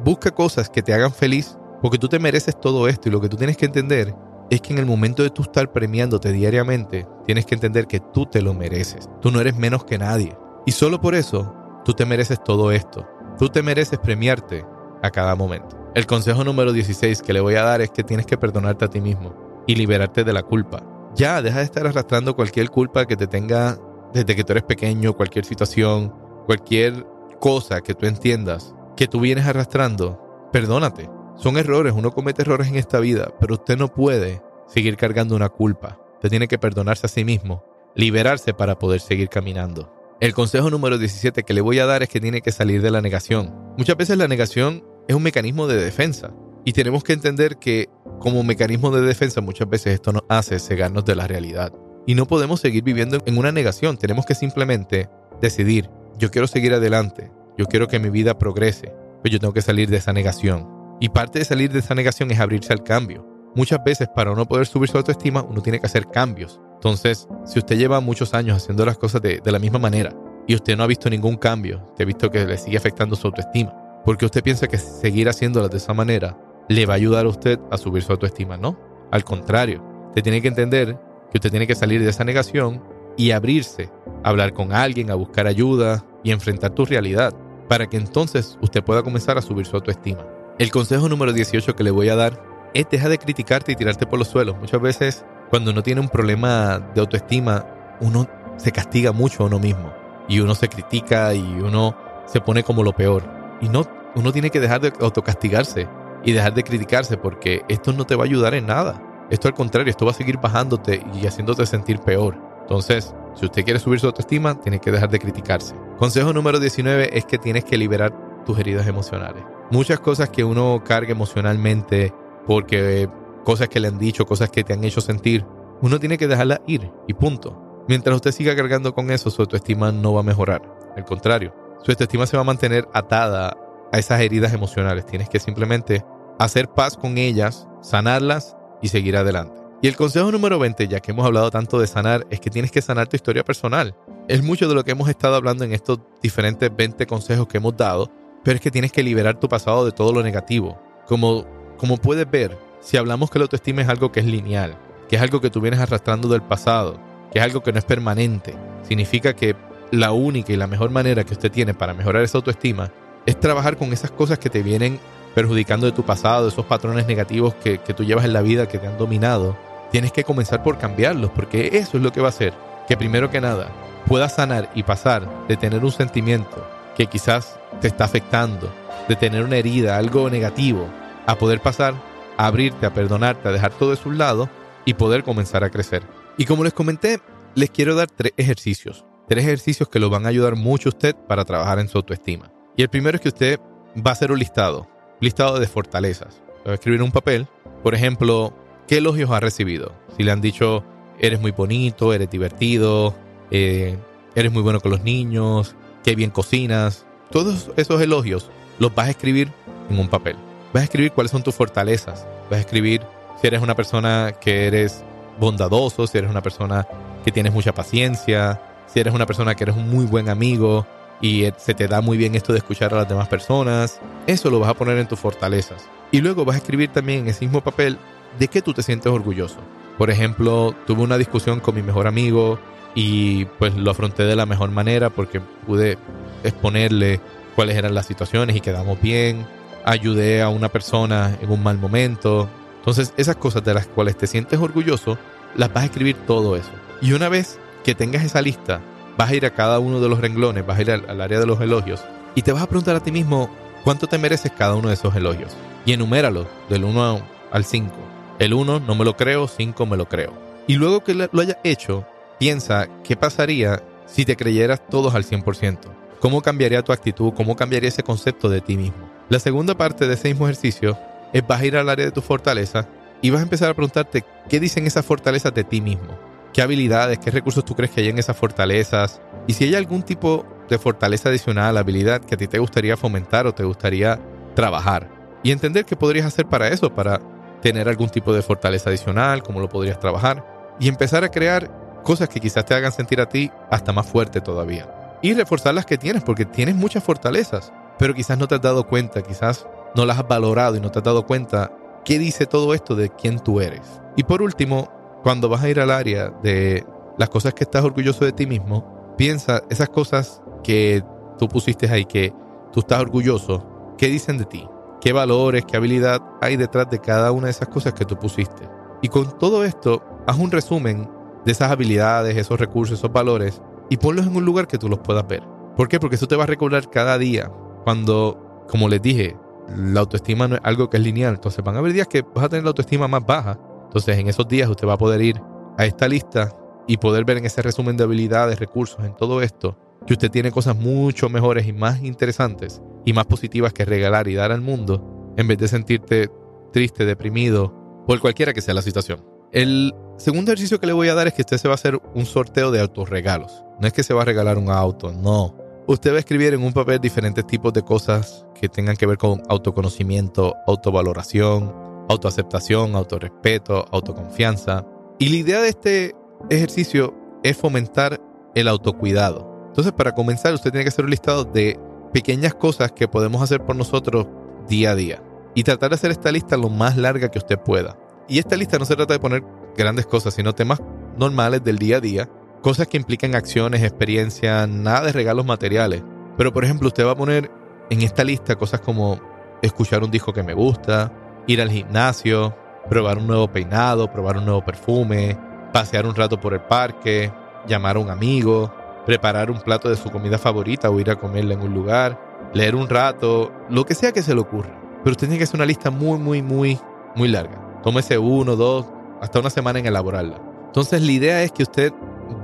busca 0.02 0.32
cosas 0.32 0.70
que 0.70 0.82
te 0.82 0.94
hagan 0.94 1.12
feliz 1.12 1.58
porque 1.82 1.98
tú 1.98 2.08
te 2.08 2.20
mereces 2.20 2.58
todo 2.58 2.88
esto 2.88 3.10
y 3.10 3.12
lo 3.12 3.20
que 3.20 3.28
tú 3.28 3.36
tienes 3.36 3.58
que 3.58 3.66
entender 3.66 4.16
es 4.50 4.62
que 4.62 4.72
en 4.72 4.80
el 4.80 4.86
momento 4.86 5.22
de 5.22 5.30
tú 5.30 5.42
estar 5.42 5.74
premiándote 5.74 6.32
diariamente, 6.32 7.06
tienes 7.26 7.46
que 7.46 7.56
entender 7.56 7.86
que 7.86 8.00
tú 8.00 8.28
te 8.28 8.42
lo 8.42 8.54
mereces. 8.54 9.10
Tú 9.20 9.30
no 9.30 9.42
eres 9.42 9.58
menos 9.58 9.84
que 9.84 9.98
nadie. 9.98 10.38
Y 10.66 10.72
solo 10.72 11.02
por 11.02 11.16
eso, 11.16 11.54
tú 11.84 11.94
te 11.94 12.06
mereces 12.06 12.42
todo 12.42 12.72
esto. 12.72 13.06
Tú 13.38 13.50
te 13.50 13.62
mereces 13.62 14.00
premiarte 14.00 14.66
a 15.04 15.10
cada 15.10 15.36
momento. 15.36 15.78
El 15.96 16.06
consejo 16.06 16.46
número 16.46 16.72
16 16.72 17.22
que 17.24 17.34
le 17.34 17.42
voy 17.42 17.56
a 17.56 17.64
dar 17.64 17.82
es 17.82 17.92
que 17.92 18.06
tienes 18.06 18.26
que 18.26 18.38
perdonarte 18.38 18.86
a 18.86 18.90
ti 18.90 19.02
mismo 19.02 19.36
y 19.68 19.76
liberarte 19.76 20.24
de 20.24 20.32
la 20.32 20.44
culpa. 20.44 20.82
Ya, 21.14 21.42
deja 21.42 21.58
de 21.58 21.66
estar 21.66 21.86
arrastrando 21.86 22.38
cualquier 22.38 22.70
culpa 22.70 23.06
que 23.06 23.18
te 23.18 23.28
tenga 23.28 23.78
desde 24.14 24.36
que 24.36 24.44
tú 24.44 24.54
eres 24.54 24.64
pequeño, 24.64 25.16
cualquier 25.16 25.46
situación, 25.46 26.14
cualquier 26.46 27.06
cosa 27.40 27.82
que 27.82 27.94
tú 27.94 28.06
entiendas 28.06 28.74
que 29.00 29.08
tú 29.08 29.22
vienes 29.22 29.46
arrastrando. 29.46 30.50
Perdónate. 30.52 31.10
Son 31.38 31.58
errores, 31.58 31.94
uno 31.96 32.12
comete 32.12 32.42
errores 32.42 32.68
en 32.68 32.76
esta 32.76 33.00
vida, 33.00 33.34
pero 33.40 33.54
usted 33.54 33.78
no 33.78 33.88
puede 33.88 34.42
seguir 34.68 34.98
cargando 34.98 35.38
una 35.38 35.48
culpa. 35.48 35.98
Usted 36.16 36.28
tiene 36.28 36.50
que 36.50 36.58
perdonarse 36.58 37.06
a 37.06 37.10
sí 37.10 37.24
mismo, 37.24 37.64
liberarse 37.96 38.54
para 38.54 38.78
poder 38.78 39.00
seguir 39.00 39.30
caminando. 39.30 39.90
El 40.20 40.34
consejo 40.34 40.70
número 40.70 40.98
17 40.98 41.44
que 41.44 41.54
le 41.54 41.62
voy 41.62 41.80
a 41.80 41.86
dar 41.86 42.04
es 42.04 42.10
que 42.10 42.20
tiene 42.20 42.42
que 42.42 42.52
salir 42.52 42.82
de 42.82 42.92
la 42.92 43.02
negación. 43.02 43.56
Muchas 43.78 43.96
veces 43.96 44.18
la 44.18 44.28
negación 44.28 44.84
es 45.08 45.16
un 45.16 45.24
mecanismo 45.24 45.66
de 45.68 45.78
defensa 45.78 46.34
y 46.66 46.74
tenemos 46.74 47.02
que 47.02 47.14
entender 47.14 47.56
que 47.56 47.88
como 48.20 48.44
mecanismo 48.44 48.92
de 48.92 49.00
defensa 49.00 49.40
muchas 49.40 49.70
veces 49.70 49.94
esto 49.94 50.12
nos 50.12 50.24
hace 50.28 50.60
cegarnos 50.60 51.06
de 51.06 51.16
la 51.16 51.26
realidad. 51.26 51.72
Y 52.10 52.16
no 52.16 52.26
podemos 52.26 52.60
seguir 52.60 52.84
viviendo 52.84 53.20
en 53.28 53.38
una 53.38 53.52
negación, 53.52 53.96
tenemos 53.96 54.26
que 54.26 54.34
simplemente 54.34 55.12
decidir, 55.42 55.92
yo 56.18 56.32
quiero 56.32 56.48
seguir 56.48 56.74
adelante, 56.74 57.32
yo 57.56 57.68
quiero 57.68 57.88
que 57.88 58.00
mi 58.00 58.10
vida 58.10 58.40
progrese, 58.40 58.92
pero 59.22 59.34
yo 59.34 59.40
tengo 59.40 59.54
que 59.54 59.62
salir 59.62 59.92
de 59.92 59.98
esa 59.98 60.12
negación. 60.12 60.68
Y 61.00 61.10
parte 61.10 61.38
de 61.38 61.46
salir 61.46 61.72
de 61.72 61.78
esa 61.78 61.94
negación 61.94 62.32
es 62.32 62.40
abrirse 62.40 62.74
al 62.74 62.82
cambio. 62.82 63.28
Muchas 63.54 63.84
veces 63.84 64.08
para 64.16 64.34
no 64.34 64.48
poder 64.48 64.66
subir 64.66 64.90
su 64.90 64.98
autoestima 64.98 65.44
uno 65.44 65.62
tiene 65.62 65.80
que 65.80 65.86
hacer 65.86 66.08
cambios. 66.08 66.60
Entonces, 66.74 67.28
si 67.46 67.60
usted 67.60 67.78
lleva 67.78 68.00
muchos 68.00 68.34
años 68.34 68.58
haciendo 68.58 68.88
las 68.88 68.98
cosas 68.98 69.22
de, 69.22 69.40
la 69.46 69.60
misma 69.60 69.78
manera 69.78 70.12
y 70.48 70.56
usted 70.56 70.76
no 70.76 70.82
ha 70.82 70.88
visto 70.88 71.12
ningún 71.12 71.38
cambio, 71.38 71.84
usted 71.90 72.06
ha 72.06 72.08
visto 72.08 72.32
que 72.32 72.44
le 72.44 72.58
sigue 72.58 72.78
afectando 72.78 73.16
su 73.16 73.28
autoestima, 73.28 74.02
porque 74.04 74.26
usted 74.26 74.42
piensa 74.42 74.68
que 74.68 74.80
seguir 74.80 75.30
haciéndolas 75.30 75.70
de 75.70 75.78
esa 75.78 75.94
manera 75.94 76.36
le 76.70 76.88
va 76.88 76.94
a 76.94 76.98
ayudar 76.98 77.28
a 77.28 77.30
usted 77.30 77.60
a 77.70 77.78
subir 77.78 78.02
su 78.02 78.14
autoestima, 78.14 78.58
¿no? 78.58 78.80
Al 79.12 79.24
contrario, 79.24 79.84
usted 80.08 80.24
tiene 80.24 80.42
que 80.42 80.48
entender 80.48 80.98
que 81.32 81.38
usted 81.38 81.52
tiene 81.52 81.68
que 81.68 81.76
salir 81.76 82.02
de 82.04 82.10
esa 82.10 82.24
negación 82.24 82.82
y 83.18 83.32
abrirse, 83.32 83.92
hablar 84.24 84.54
con 84.54 84.74
alguien, 84.74 85.12
a 85.12 85.16
buscar 85.16 85.48
ayuda 85.48 86.06
y 86.24 86.32
enfrentar 86.32 86.72
tu 86.72 86.86
realidad, 86.86 87.34
para 87.68 87.88
que 87.88 87.98
entonces 87.98 88.58
usted 88.62 88.84
pueda 88.84 89.04
comenzar 89.04 89.38
a 89.38 89.42
subir 89.42 89.66
su 89.66 89.76
autoestima. 89.76 90.26
El 90.58 90.72
consejo 90.72 91.08
número 91.08 91.32
18 91.34 91.76
que 91.76 91.84
le 91.84 91.92
voy 91.92 92.10
a 92.10 92.16
dar 92.16 92.44
es 92.74 92.90
deja 92.90 93.10
de 93.10 93.18
criticarte 93.18 93.72
y 93.72 93.76
tirarte 93.76 94.06
por 94.06 94.20
los 94.20 94.28
suelos. 94.28 94.58
Muchas 94.60 94.82
veces 94.82 95.26
cuando 95.50 95.72
uno 95.72 95.84
tiene 95.84 96.02
un 96.02 96.10
problema 96.10 96.80
de 96.94 97.02
autoestima, 97.02 97.66
uno 98.02 98.28
se 98.58 98.72
castiga 98.72 99.12
mucho 99.12 99.44
a 99.44 99.46
uno 99.48 99.60
mismo 99.60 99.94
y 100.28 100.40
uno 100.40 100.56
se 100.56 100.70
critica 100.70 101.34
y 101.34 101.42
uno 101.42 101.96
se 102.26 102.42
pone 102.42 102.64
como 102.64 102.84
lo 102.84 102.94
peor. 102.94 103.24
Y 103.62 103.70
no, 103.70 103.86
uno 104.16 104.32
tiene 104.32 104.50
que 104.50 104.60
dejar 104.60 104.82
de 104.82 104.94
autocastigarse 105.00 105.88
y 106.24 106.32
dejar 106.32 106.54
de 106.54 106.64
criticarse 106.64 107.18
porque 107.18 107.64
esto 107.68 107.94
no 107.94 108.06
te 108.06 108.16
va 108.16 108.24
a 108.24 108.28
ayudar 108.28 108.54
en 108.54 108.68
nada. 108.68 109.02
Esto 109.30 109.48
al 109.48 109.54
contrario, 109.54 109.92
esto 109.92 110.06
va 110.06 110.12
a 110.12 110.16
seguir 110.16 110.38
bajándote 110.38 111.04
y 111.14 111.28
haciéndote 111.28 111.66
sentir 111.66 112.00
peor. 112.00 112.38
Entonces, 112.62 113.14
si 113.36 113.46
usted 113.46 113.64
quiere 113.64 113.80
subir 113.80 114.00
su 114.00 114.08
autoestima, 114.08 114.60
tiene 114.60 114.80
que 114.80 114.92
dejar 114.92 115.10
de 115.10 115.20
criticarse. 115.20 115.76
Consejo 115.98 116.34
número 116.34 116.60
19 116.60 117.18
es 117.18 117.26
que 117.26 117.38
tienes 117.38 117.64
que 117.64 117.78
liberar 117.78 118.14
tus 118.46 118.58
heridas 118.60 118.88
emocionales 118.88 119.44
muchas 119.72 120.00
cosas 120.00 120.30
que 120.30 120.44
uno 120.44 120.84
carga 120.84 121.12
emocionalmente 121.12 122.14
porque 122.46 123.10
cosas 123.44 123.70
que 123.70 123.80
le 123.80 123.88
han 123.88 124.00
dicho, 124.00 124.26
cosas 124.26 124.50
que 124.50 124.64
te 124.64 124.74
han 124.74 124.84
hecho 124.84 125.02
sentir, 125.02 125.46
uno 125.82 126.00
tiene 126.00 126.18
que 126.18 126.28
dejarla 126.28 126.62
ir 126.68 126.92
y 127.08 127.14
punto. 127.14 127.84
Mientras 127.88 128.16
usted 128.16 128.32
siga 128.32 128.56
cargando 128.56 128.94
con 128.94 129.10
eso, 129.12 129.30
su 129.30 129.42
autoestima 129.42 129.92
no 129.92 130.14
va 130.14 130.20
a 130.20 130.24
mejorar. 130.24 130.62
Al 130.96 131.06
contrario, 131.06 131.54
su 131.84 131.92
autoestima 131.92 132.28
se 132.28 132.38
va 132.38 132.42
a 132.42 132.46
mantener 132.46 132.88
atada 132.94 133.56
a 133.92 133.98
esas 133.98 134.22
heridas 134.22 134.54
emocionales. 134.54 135.06
Tienes 135.06 135.30
que 135.30 135.40
simplemente 135.40 136.04
hacer 136.38 136.68
paz 136.70 136.98
con 136.98 137.18
ellas, 137.18 137.68
sanarlas 137.82 138.56
y 138.82 138.90
seguir 138.90 139.18
adelante. 139.18 139.60
Y 139.82 139.88
el 139.88 139.96
consejo 139.96 140.32
número 140.32 140.60
20, 140.60 140.88
ya 140.88 141.00
que 141.00 141.12
hemos 141.12 141.26
hablado 141.26 141.50
tanto 141.52 141.80
de 141.80 141.88
sanar, 141.88 142.28
es 142.30 142.42
que 142.42 142.50
tienes 142.50 142.72
que 142.72 142.82
sanar 142.82 143.08
tu 143.08 143.16
historia 143.16 143.46
personal. 143.46 143.96
Es 144.28 144.44
mucho 144.44 144.68
de 144.68 144.76
lo 144.76 144.84
que 144.84 144.92
hemos 144.92 145.08
estado 145.08 145.36
hablando 145.36 145.64
en 145.64 145.72
estos 145.72 146.00
diferentes 146.22 146.70
20 146.76 147.06
consejos 147.08 147.48
que 147.48 147.58
hemos 147.58 147.78
dado, 147.78 148.12
pero 148.44 148.56
es 148.56 148.62
que 148.62 148.72
tienes 148.72 148.92
que 148.92 149.04
liberar 149.04 149.40
tu 149.40 149.48
pasado 149.48 149.86
de 149.86 149.94
todo 149.94 150.12
lo 150.12 150.22
negativo. 150.22 150.78
Como, 151.08 151.46
como 151.78 151.98
puedes 151.98 152.30
ver, 152.30 152.58
si 152.82 152.98
hablamos 152.98 153.32
que 153.32 153.40
la 153.40 153.44
autoestima 153.44 153.82
es 153.82 153.90
algo 153.90 154.12
que 154.12 154.20
es 154.20 154.26
lineal, 154.26 154.78
que 155.08 155.16
es 155.16 155.22
algo 155.22 155.40
que 155.40 155.50
tú 155.50 155.62
vienes 155.62 155.80
arrastrando 155.80 156.28
del 156.28 156.42
pasado, 156.42 157.00
que 157.32 157.40
es 157.40 157.46
algo 157.46 157.64
que 157.64 157.72
no 157.72 157.80
es 157.80 157.86
permanente, 157.86 158.56
significa 158.84 159.34
que 159.34 159.56
la 159.92 160.12
única 160.12 160.52
y 160.52 160.58
la 160.58 160.68
mejor 160.68 160.90
manera 160.90 161.24
que 161.24 161.34
usted 161.34 161.52
tiene 161.52 161.74
para 161.74 161.94
mejorar 161.94 162.24
esa 162.24 162.38
autoestima 162.38 162.92
es 163.26 163.40
trabajar 163.40 163.78
con 163.78 163.94
esas 163.94 164.12
cosas 164.12 164.40
que 164.40 164.50
te 164.50 164.62
vienen 164.62 165.00
perjudicando 165.36 165.86
de 165.86 165.92
tu 165.92 166.04
pasado, 166.04 166.48
esos 166.48 166.66
patrones 166.66 167.08
negativos 167.08 167.54
que, 167.56 167.80
que 167.80 167.94
tú 167.94 168.04
llevas 168.04 168.26
en 168.26 168.34
la 168.34 168.42
vida 168.42 168.68
que 168.68 168.80
te 168.80 168.88
han 168.88 168.98
dominado. 168.98 169.58
Tienes 169.92 170.12
que 170.12 170.24
comenzar 170.24 170.64
por 170.64 170.78
cambiarlos, 170.78 171.32
porque 171.32 171.70
eso 171.74 171.98
es 171.98 172.04
lo 172.04 172.12
que 172.12 172.22
va 172.22 172.28
a 172.28 172.30
hacer 172.30 172.54
que 172.90 172.98
primero 172.98 173.30
que 173.30 173.40
nada 173.40 173.70
puedas 174.08 174.34
sanar 174.34 174.72
y 174.74 174.82
pasar 174.82 175.48
de 175.48 175.56
tener 175.56 175.86
un 175.86 175.92
sentimiento 175.92 176.68
que 176.98 177.06
quizás 177.06 177.60
te 177.80 177.88
está 177.88 178.06
afectando, 178.06 178.74
de 179.08 179.16
tener 179.16 179.44
una 179.44 179.58
herida, 179.58 179.96
algo 179.96 180.28
negativo, 180.28 180.90
a 181.28 181.36
poder 181.36 181.62
pasar, 181.62 181.94
a 182.36 182.48
abrirte, 182.48 182.88
a 182.88 182.94
perdonarte, 182.94 183.48
a 183.48 183.52
dejar 183.52 183.74
todo 183.74 183.94
a 183.94 184.10
un 184.10 184.18
lado 184.18 184.50
y 184.86 184.96
poder 184.96 185.24
comenzar 185.24 185.64
a 185.64 185.70
crecer. 185.70 186.02
Y 186.36 186.46
como 186.46 186.64
les 186.64 186.74
comenté, 186.74 187.20
les 187.54 187.70
quiero 187.70 187.94
dar 187.94 188.08
tres 188.08 188.34
ejercicios. 188.38 189.06
Tres 189.28 189.44
ejercicios 189.44 189.88
que 189.88 190.00
lo 190.00 190.10
van 190.10 190.26
a 190.26 190.30
ayudar 190.30 190.56
mucho 190.56 190.90
a 190.90 190.94
usted 190.94 191.16
para 191.28 191.46
trabajar 191.46 191.78
en 191.78 191.90
su 191.90 192.00
autoestima. 192.00 192.52
Y 192.76 192.82
el 192.82 192.90
primero 192.90 193.18
es 193.18 193.22
que 193.22 193.30
usted 193.30 193.60
va 193.96 194.10
a 194.10 194.14
hacer 194.14 194.32
un 194.32 194.40
listado, 194.40 194.88
listado 195.20 195.60
de 195.60 195.68
fortalezas. 195.68 196.42
Va 196.66 196.72
a 196.72 196.76
escribir 196.76 197.02
un 197.02 197.12
papel, 197.12 197.48
por 197.84 197.96
ejemplo, 197.96 198.54
qué 198.88 198.98
elogios 198.98 199.32
ha 199.32 199.40
recibido. 199.40 199.94
Si 200.18 200.24
le 200.24 200.32
han 200.32 200.42
dicho, 200.42 200.84
eres 201.20 201.40
muy 201.40 201.52
bonito, 201.52 202.14
eres 202.14 202.30
divertido, 202.30 203.16
eh, 203.52 203.98
eres 204.36 204.52
muy 204.52 204.62
bueno 204.62 204.80
con 204.80 204.92
los 204.92 205.04
niños, 205.04 205.76
qué 206.04 206.16
bien 206.16 206.32
cocinas. 206.32 207.06
Todos 207.32 207.72
esos 207.78 208.02
elogios 208.02 208.50
los 208.80 208.94
vas 208.94 209.08
a 209.08 209.12
escribir 209.12 209.52
en 209.90 210.00
un 210.00 210.10
papel. 210.10 210.36
Vas 210.74 210.82
a 210.82 210.86
escribir 210.86 211.12
cuáles 211.12 211.32
son 211.32 211.44
tus 211.44 211.56
fortalezas. 211.56 212.26
Vas 212.50 212.58
a 212.58 212.62
escribir 212.62 213.02
si 213.42 213.48
eres 213.48 213.62
una 213.62 213.76
persona 213.76 214.34
que 214.40 214.68
eres 214.68 215.04
bondadoso, 215.40 216.08
si 216.08 216.18
eres 216.18 216.30
una 216.30 216.42
persona 216.42 216.88
que 217.24 217.32
tienes 217.32 217.54
mucha 217.54 217.74
paciencia, 217.74 218.62
si 218.88 219.00
eres 219.00 219.14
una 219.14 219.26
persona 219.26 219.56
que 219.56 219.64
eres 219.64 219.76
un 219.76 219.90
muy 219.90 220.06
buen 220.06 220.30
amigo 220.30 220.86
y 221.22 221.46
se 221.58 221.74
te 221.74 221.88
da 221.88 222.02
muy 222.02 222.18
bien 222.18 222.36
esto 222.36 222.54
de 222.54 222.60
escuchar 222.60 222.94
a 222.94 222.98
las 222.98 223.10
demás 223.10 223.28
personas. 223.28 224.00
Eso 224.28 224.50
lo 224.50 224.60
vas 224.60 224.70
a 224.70 224.74
poner 224.74 224.98
en 224.98 225.08
tus 225.08 225.20
fortalezas. 225.20 225.88
Y 226.12 226.22
luego 226.22 226.46
vas 226.46 226.56
a 226.56 226.60
escribir 226.60 226.90
también 226.90 227.20
en 227.20 227.28
ese 227.28 227.46
mismo 227.46 227.62
papel 227.62 227.98
de 228.38 228.48
qué 228.48 228.62
tú 228.62 228.74
te 228.74 228.84
sientes 228.84 229.12
orgulloso. 229.12 229.58
Por 229.98 230.10
ejemplo, 230.10 230.74
tuve 230.88 231.02
una 231.02 231.18
discusión 231.18 231.60
con 231.60 231.76
mi 231.76 231.82
mejor 231.82 232.08
amigo 232.08 232.60
y 232.96 233.46
pues 233.46 233.76
lo 233.76 233.92
afronté 233.92 234.24
de 234.24 234.36
la 234.36 234.46
mejor 234.46 234.72
manera 234.72 235.10
porque 235.10 235.42
pude 235.42 235.98
exponerle 236.44 237.20
cuáles 237.56 237.76
eran 237.76 237.94
las 237.94 238.06
situaciones 238.06 238.56
y 238.56 238.62
quedamos 238.62 239.02
bien. 239.02 239.46
Ayudé 239.86 240.42
a 240.42 240.50
una 240.50 240.70
persona 240.70 241.38
en 241.42 241.52
un 241.52 241.62
mal 241.62 241.78
momento. 241.78 242.50
Entonces, 242.78 243.14
esas 243.18 243.36
cosas 243.36 243.64
de 243.64 243.74
las 243.74 243.88
cuales 243.88 244.18
te 244.18 244.26
sientes 244.26 244.60
orgulloso, 244.60 245.18
las 245.56 245.72
vas 245.74 245.84
a 245.84 245.86
escribir 245.88 246.16
todo 246.26 246.56
eso. 246.56 246.72
Y 247.02 247.12
una 247.12 247.28
vez 247.28 247.60
que 247.84 247.94
tengas 247.96 248.24
esa 248.24 248.42
lista, 248.42 248.82
vas 249.18 249.30
a 249.30 249.36
ir 249.36 249.46
a 249.46 249.54
cada 249.54 249.80
uno 249.80 250.00
de 250.00 250.10
los 250.10 250.20
renglones, 250.20 250.66
vas 250.66 250.80
a 250.80 250.82
ir 250.82 250.92
al, 250.92 251.22
área 251.22 251.40
de 251.40 251.46
los 251.46 251.60
elogios 251.62 252.04
y 252.36 252.42
te 252.42 252.52
vas 252.52 252.64
a 252.64 252.68
preguntar 252.68 252.96
a 252.96 253.04
ti 253.04 253.12
mismo 253.12 253.50
cuánto 253.84 254.08
te 254.08 254.18
mereces 254.18 254.52
cada 254.52 254.76
uno 254.76 254.90
de 254.90 254.94
esos 254.96 255.16
elogios. 255.16 255.56
Y 255.86 255.94
enuméralos 255.94 256.48
del 256.70 256.84
1 256.84 257.22
al 257.52 257.66
5. 257.66 257.92
El 258.40 258.54
1 258.54 258.80
no 258.82 258.96
me 258.96 259.06
lo 259.06 259.18
creo, 259.18 259.48
5 259.48 259.86
me 259.86 259.98
lo 259.98 260.08
creo. 260.08 260.34
Y 260.68 260.76
luego 260.76 261.04
que 261.04 261.14
lo 261.14 261.42
hayas 261.42 261.58
hecho, 261.64 262.06
Piensa, 262.40 262.88
¿qué 263.04 263.18
pasaría 263.18 263.84
si 264.06 264.24
te 264.24 264.38
creyeras 264.38 264.88
todos 264.88 265.14
al 265.14 265.26
100%? 265.26 265.78
¿Cómo 266.22 266.42
cambiaría 266.42 266.82
tu 266.84 266.94
actitud? 266.94 267.34
¿Cómo 267.36 267.58
cambiaría 267.58 267.90
ese 267.90 268.02
concepto 268.02 268.48
de 268.48 268.62
ti 268.62 268.78
mismo? 268.78 269.10
La 269.28 269.40
segunda 269.40 269.76
parte 269.76 270.08
de 270.08 270.14
ese 270.14 270.30
mismo 270.30 270.48
ejercicio 270.48 270.98
es 271.34 271.46
vas 271.46 271.60
a 271.60 271.66
ir 271.66 271.76
al 271.76 271.90
área 271.90 272.06
de 272.06 272.14
tu 272.14 272.22
fortaleza 272.22 272.88
y 273.22 273.30
vas 273.30 273.42
a 273.42 273.44
empezar 273.44 273.70
a 273.70 273.74
preguntarte 273.74 274.24
qué 274.48 274.62
dicen 274.62 274.88
esas 274.88 275.06
fortalezas 275.06 275.54
de 275.54 275.66
ti 275.66 275.82
mismo. 275.82 276.18
¿Qué 276.54 276.62
habilidades, 276.62 277.20
qué 277.20 277.32
recursos 277.32 277.64
tú 277.64 277.76
crees 277.76 277.92
que 277.92 278.02
hay 278.02 278.10
en 278.10 278.18
esas 278.18 278.36
fortalezas? 278.36 279.22
Y 279.48 279.54
si 279.54 279.66
hay 279.66 279.76
algún 279.76 280.04
tipo 280.04 280.46
de 280.68 280.78
fortaleza 280.78 281.30
adicional, 281.30 281.78
habilidad 281.78 282.22
que 282.22 282.36
a 282.36 282.38
ti 282.38 282.48
te 282.48 282.60
gustaría 282.60 282.98
fomentar 282.98 283.48
o 283.48 283.54
te 283.54 283.64
gustaría 283.64 284.20
trabajar. 284.56 285.18
y 285.42 285.52
entender 285.52 285.86
qué 285.86 285.96
podrías 285.96 286.26
hacer 286.26 286.48
para 286.48 286.68
eso, 286.68 286.94
para 286.94 287.22
tener 287.62 287.88
algún 287.88 288.10
tipo 288.10 288.34
de 288.34 288.42
fortaleza 288.42 288.90
adicional, 288.90 289.42
cómo 289.42 289.62
lo 289.62 289.70
podrías 289.70 289.98
trabajar 289.98 290.76
y 290.82 290.90
empezar 290.90 291.24
a 291.24 291.32
crear 291.32 291.72
cosas 292.04 292.28
que 292.28 292.40
quizás 292.40 292.66
te 292.66 292.74
hagan 292.74 292.92
sentir 292.92 293.22
a 293.22 293.30
ti 293.30 293.50
hasta 293.70 293.94
más 293.94 294.06
fuerte 294.06 294.42
todavía. 294.42 295.18
Y 295.22 295.34
reforzar 295.34 295.74
las 295.74 295.86
que 295.86 295.98
tienes, 295.98 296.24
porque 296.24 296.46
tienes 296.46 296.76
muchas 296.76 297.04
fortalezas, 297.04 297.72
pero 297.98 298.14
quizás 298.14 298.38
no 298.38 298.48
te 298.48 298.56
has 298.56 298.62
dado 298.62 298.88
cuenta, 298.88 299.22
quizás 299.22 299.66
no 299.96 300.06
las 300.06 300.20
has 300.20 300.28
valorado 300.28 300.76
y 300.76 300.82
no 300.82 300.92
te 300.92 301.00
has 301.00 301.06
dado 301.06 301.26
cuenta 301.26 301.72
qué 302.06 302.20
dice 302.20 302.46
todo 302.46 302.74
esto 302.74 302.96
de 302.96 303.10
quién 303.10 303.40
tú 303.40 303.62
eres. 303.62 304.02
Y 304.16 304.24
por 304.24 304.42
último, 304.42 304.92
cuando 305.24 305.50
vas 305.50 305.64
a 305.64 305.70
ir 305.70 305.80
al 305.80 305.92
área 305.92 306.30
de 306.44 306.86
las 307.18 307.30
cosas 307.30 307.54
que 307.54 307.64
estás 307.64 307.84
orgulloso 307.84 308.26
de 308.26 308.32
ti 308.32 308.46
mismo, 308.46 309.14
piensa 309.18 309.62
esas 309.70 309.90
cosas 309.90 310.42
que 310.64 311.04
tú 311.38 311.48
pusiste 311.48 311.90
ahí, 311.90 312.06
que 312.06 312.34
tú 312.72 312.82
estás 312.82 313.02
orgulloso, 313.02 313.96
¿qué 313.98 314.08
dicen 314.08 314.38
de 314.38 314.46
ti? 314.46 314.68
¿Qué 315.02 315.14
valores, 315.14 315.66
qué 315.66 315.78
habilidad 315.78 316.22
hay 316.42 316.58
detrás 316.58 316.90
de 316.90 317.00
cada 317.00 317.32
una 317.32 317.46
de 317.46 317.52
esas 317.52 317.70
cosas 317.70 317.94
que 317.94 318.06
tú 318.06 318.18
pusiste? 318.18 318.70
Y 319.02 319.08
con 319.08 319.38
todo 319.38 319.64
esto, 319.64 320.04
haz 320.28 320.38
un 320.38 320.52
resumen 320.52 321.10
de 321.46 321.52
esas 321.52 321.72
habilidades, 321.72 322.36
esos 322.36 322.60
recursos, 322.60 323.00
esos 323.00 323.12
valores 323.12 323.62
y 323.90 323.98
ponlos 323.98 324.28
en 324.28 324.36
un 324.36 324.46
lugar 324.46 324.68
que 324.68 324.78
tú 324.78 324.90
los 324.90 325.00
puedas 325.00 325.28
ver. 325.28 325.44
¿Por 325.76 325.88
qué? 325.88 326.00
Porque 326.00 326.16
eso 326.16 326.28
te 326.28 326.36
va 326.36 326.44
a 326.44 326.48
recordar 326.48 326.90
cada 326.90 327.18
día 327.18 327.50
cuando, 327.84 328.66
como 328.70 328.90
les 328.90 329.02
dije, 329.02 329.38
la 329.76 330.02
autoestima 330.02 330.48
no 330.48 330.56
es 330.56 330.62
algo 330.64 330.90
que 330.90 330.98
es 330.98 331.04
lineal. 331.04 331.36
Entonces 331.36 331.64
van 331.64 331.76
a 331.76 331.80
haber 331.80 331.94
días 331.94 332.08
que 332.08 332.22
vas 332.22 332.46
a 332.46 332.50
tener 332.50 332.64
la 332.64 332.70
autoestima 332.70 333.08
más 333.08 333.26
baja. 333.26 333.58
Entonces 333.90 334.20
en 334.20 334.28
esos 334.28 334.48
días 334.48 334.70
usted 334.70 334.88
va 334.88 334.94
a 334.94 334.98
poder 335.00 335.20
ir 335.20 335.42
a 335.80 335.86
esta 335.86 336.08
lista 336.08 336.56
y 336.88 336.98
poder 336.98 337.26
ver 337.26 337.38
en 337.38 337.46
ese 337.46 337.64
resumen 337.64 337.98
de 337.98 338.04
habilidades, 338.04 338.60
recursos, 338.60 339.04
en 339.04 339.16
todo 339.16 339.42
esto, 339.42 339.80
que 340.06 340.14
usted 340.14 340.30
tiene 340.30 340.52
cosas 340.52 340.76
mucho 340.76 341.28
mejores 341.28 341.66
y 341.66 341.74
más 341.74 342.04
interesantes 342.04 342.84
y 343.04 343.14
más 343.14 343.26
positivas 343.26 343.74
que 343.74 343.86
regalar 343.86 344.28
y 344.28 344.36
dar 344.36 344.52
al 344.52 344.62
mundo, 344.62 345.34
en 345.38 345.48
vez 345.48 345.58
de 345.58 345.68
sentirte 345.68 346.30
triste, 346.72 347.06
deprimido, 347.06 347.74
por 348.06 348.20
cualquiera 348.20 348.54
que 348.54 348.62
sea 348.62 348.76
la 348.76 348.84
situación. 348.84 349.26
El 349.52 349.96
segundo 350.18 350.52
ejercicio 350.52 350.80
que 350.80 350.86
le 350.86 350.94
voy 350.94 351.10
a 351.10 351.16
dar 351.16 351.28
es 351.28 351.34
que 351.34 351.42
usted 351.42 351.58
se 351.58 351.68
va 351.68 351.74
a 351.74 351.76
hacer 351.76 352.00
un 352.14 352.28
sorteo 352.28 352.70
de 352.70 352.80
autorregalos. 352.80 353.64
No 353.80 353.88
es 353.88 353.94
que 353.94 354.04
se 354.04 354.14
va 354.14 354.22
a 354.22 354.26
regalar 354.26 354.60
un 354.60 354.70
auto, 354.70 355.12
no. 355.12 355.56
Usted 355.88 356.12
va 356.12 356.18
a 356.18 356.20
escribir 356.20 356.54
en 356.54 356.62
un 356.62 356.72
papel 356.72 357.00
diferentes 357.00 357.48
tipos 357.48 357.74
de 357.74 357.82
cosas 357.82 358.46
que 358.54 358.70
tengan 358.70 358.96
que 358.96 359.08
ver 359.08 359.18
con 359.18 359.42
autoconocimiento, 359.50 360.56
autovaloración, 360.68 361.89
autoaceptación, 362.10 362.96
autorrespeto, 362.96 363.86
autoconfianza. 363.92 364.86
Y 365.20 365.30
la 365.30 365.36
idea 365.38 365.62
de 365.62 365.70
este 365.70 366.16
ejercicio 366.50 367.14
es 367.44 367.56
fomentar 367.56 368.20
el 368.56 368.68
autocuidado. 368.68 369.68
Entonces, 369.68 369.94
para 369.94 370.14
comenzar, 370.14 370.54
usted 370.54 370.72
tiene 370.72 370.84
que 370.84 370.90
hacer 370.90 371.06
un 371.06 371.12
listado 371.12 371.46
de 371.46 371.80
pequeñas 372.12 372.56
cosas 372.56 372.92
que 372.92 373.08
podemos 373.08 373.42
hacer 373.42 373.64
por 373.64 373.76
nosotros 373.76 374.28
día 374.68 374.92
a 374.92 374.96
día. 374.96 375.24
Y 375.56 375.64
tratar 375.64 375.90
de 375.90 375.96
hacer 375.96 376.12
esta 376.12 376.32
lista 376.32 376.58
lo 376.58 376.70
más 376.70 376.98
larga 376.98 377.30
que 377.30 377.38
usted 377.38 377.60
pueda. 377.60 377.98
Y 378.28 378.40
esta 378.40 378.56
lista 378.56 378.78
no 378.78 378.86
se 378.86 378.96
trata 378.96 379.14
de 379.14 379.20
poner 379.20 379.44
grandes 379.78 380.06
cosas, 380.06 380.34
sino 380.34 380.54
temas 380.54 380.82
normales 381.18 381.64
del 381.64 381.78
día 381.78 381.98
a 381.98 382.02
día. 382.02 382.30
Cosas 382.62 382.88
que 382.88 382.98
implican 382.98 383.36
acciones, 383.36 383.84
experiencias, 383.84 384.68
nada 384.68 385.06
de 385.06 385.12
regalos 385.14 385.46
materiales. 385.46 386.04
Pero 386.38 386.54
por 386.54 386.64
ejemplo, 386.64 386.88
usted 386.88 387.06
va 387.06 387.12
a 387.12 387.18
poner 387.18 387.52
en 387.90 388.02
esta 388.02 388.24
lista 388.24 388.56
cosas 388.56 388.82
como 388.82 389.20
escuchar 389.62 390.04
un 390.04 390.12
disco 390.12 390.34
que 390.34 390.44
me 390.44 390.54
gusta, 390.54 391.12
ir 391.52 391.62
al 391.62 391.72
gimnasio, 391.72 392.56
probar 392.90 393.18
un 393.18 393.26
nuevo 393.26 393.48
peinado, 393.48 394.12
probar 394.12 394.38
un 394.38 394.46
nuevo 394.46 394.64
perfume, 394.64 395.36
pasear 395.74 396.06
un 396.06 396.16
rato 396.16 396.40
por 396.40 396.54
el 396.54 396.62
parque, 396.62 397.34
llamar 397.68 397.96
a 397.96 398.00
un 398.00 398.12
amigo, 398.12 398.72
preparar 399.06 399.50
un 399.50 399.60
plato 399.60 399.90
de 399.90 399.96
su 399.96 400.12
comida 400.12 400.38
favorita 400.38 400.92
o 400.92 401.00
ir 401.00 401.10
a 401.10 401.16
comerla 401.16 401.56
en 401.56 401.62
un 401.62 401.74
lugar, 401.74 402.20
leer 402.54 402.76
un 402.76 402.88
rato, 402.88 403.52
lo 403.68 403.84
que 403.84 403.96
sea 403.96 404.12
que 404.12 404.22
se 404.22 404.36
le 404.36 404.42
ocurra. 404.42 404.80
Pero 405.04 405.12
usted 405.12 405.28
tiene 405.28 405.40
que 405.40 405.46
hacer 405.46 405.56
una 405.56 405.66
lista 405.66 405.90
muy, 405.90 406.20
muy, 406.20 406.44
muy, 406.44 406.80
muy 407.16 407.28
larga. 407.28 407.82
Tómese 407.82 408.20
uno, 408.20 408.56
dos, 408.56 408.86
hasta 409.20 409.40
una 409.40 409.50
semana 409.50 409.80
en 409.80 409.88
elaborarla. 409.88 410.40
Entonces 410.68 411.02
la 411.02 411.12
idea 411.12 411.42
es 411.42 411.52
que 411.52 411.64
usted 411.64 411.92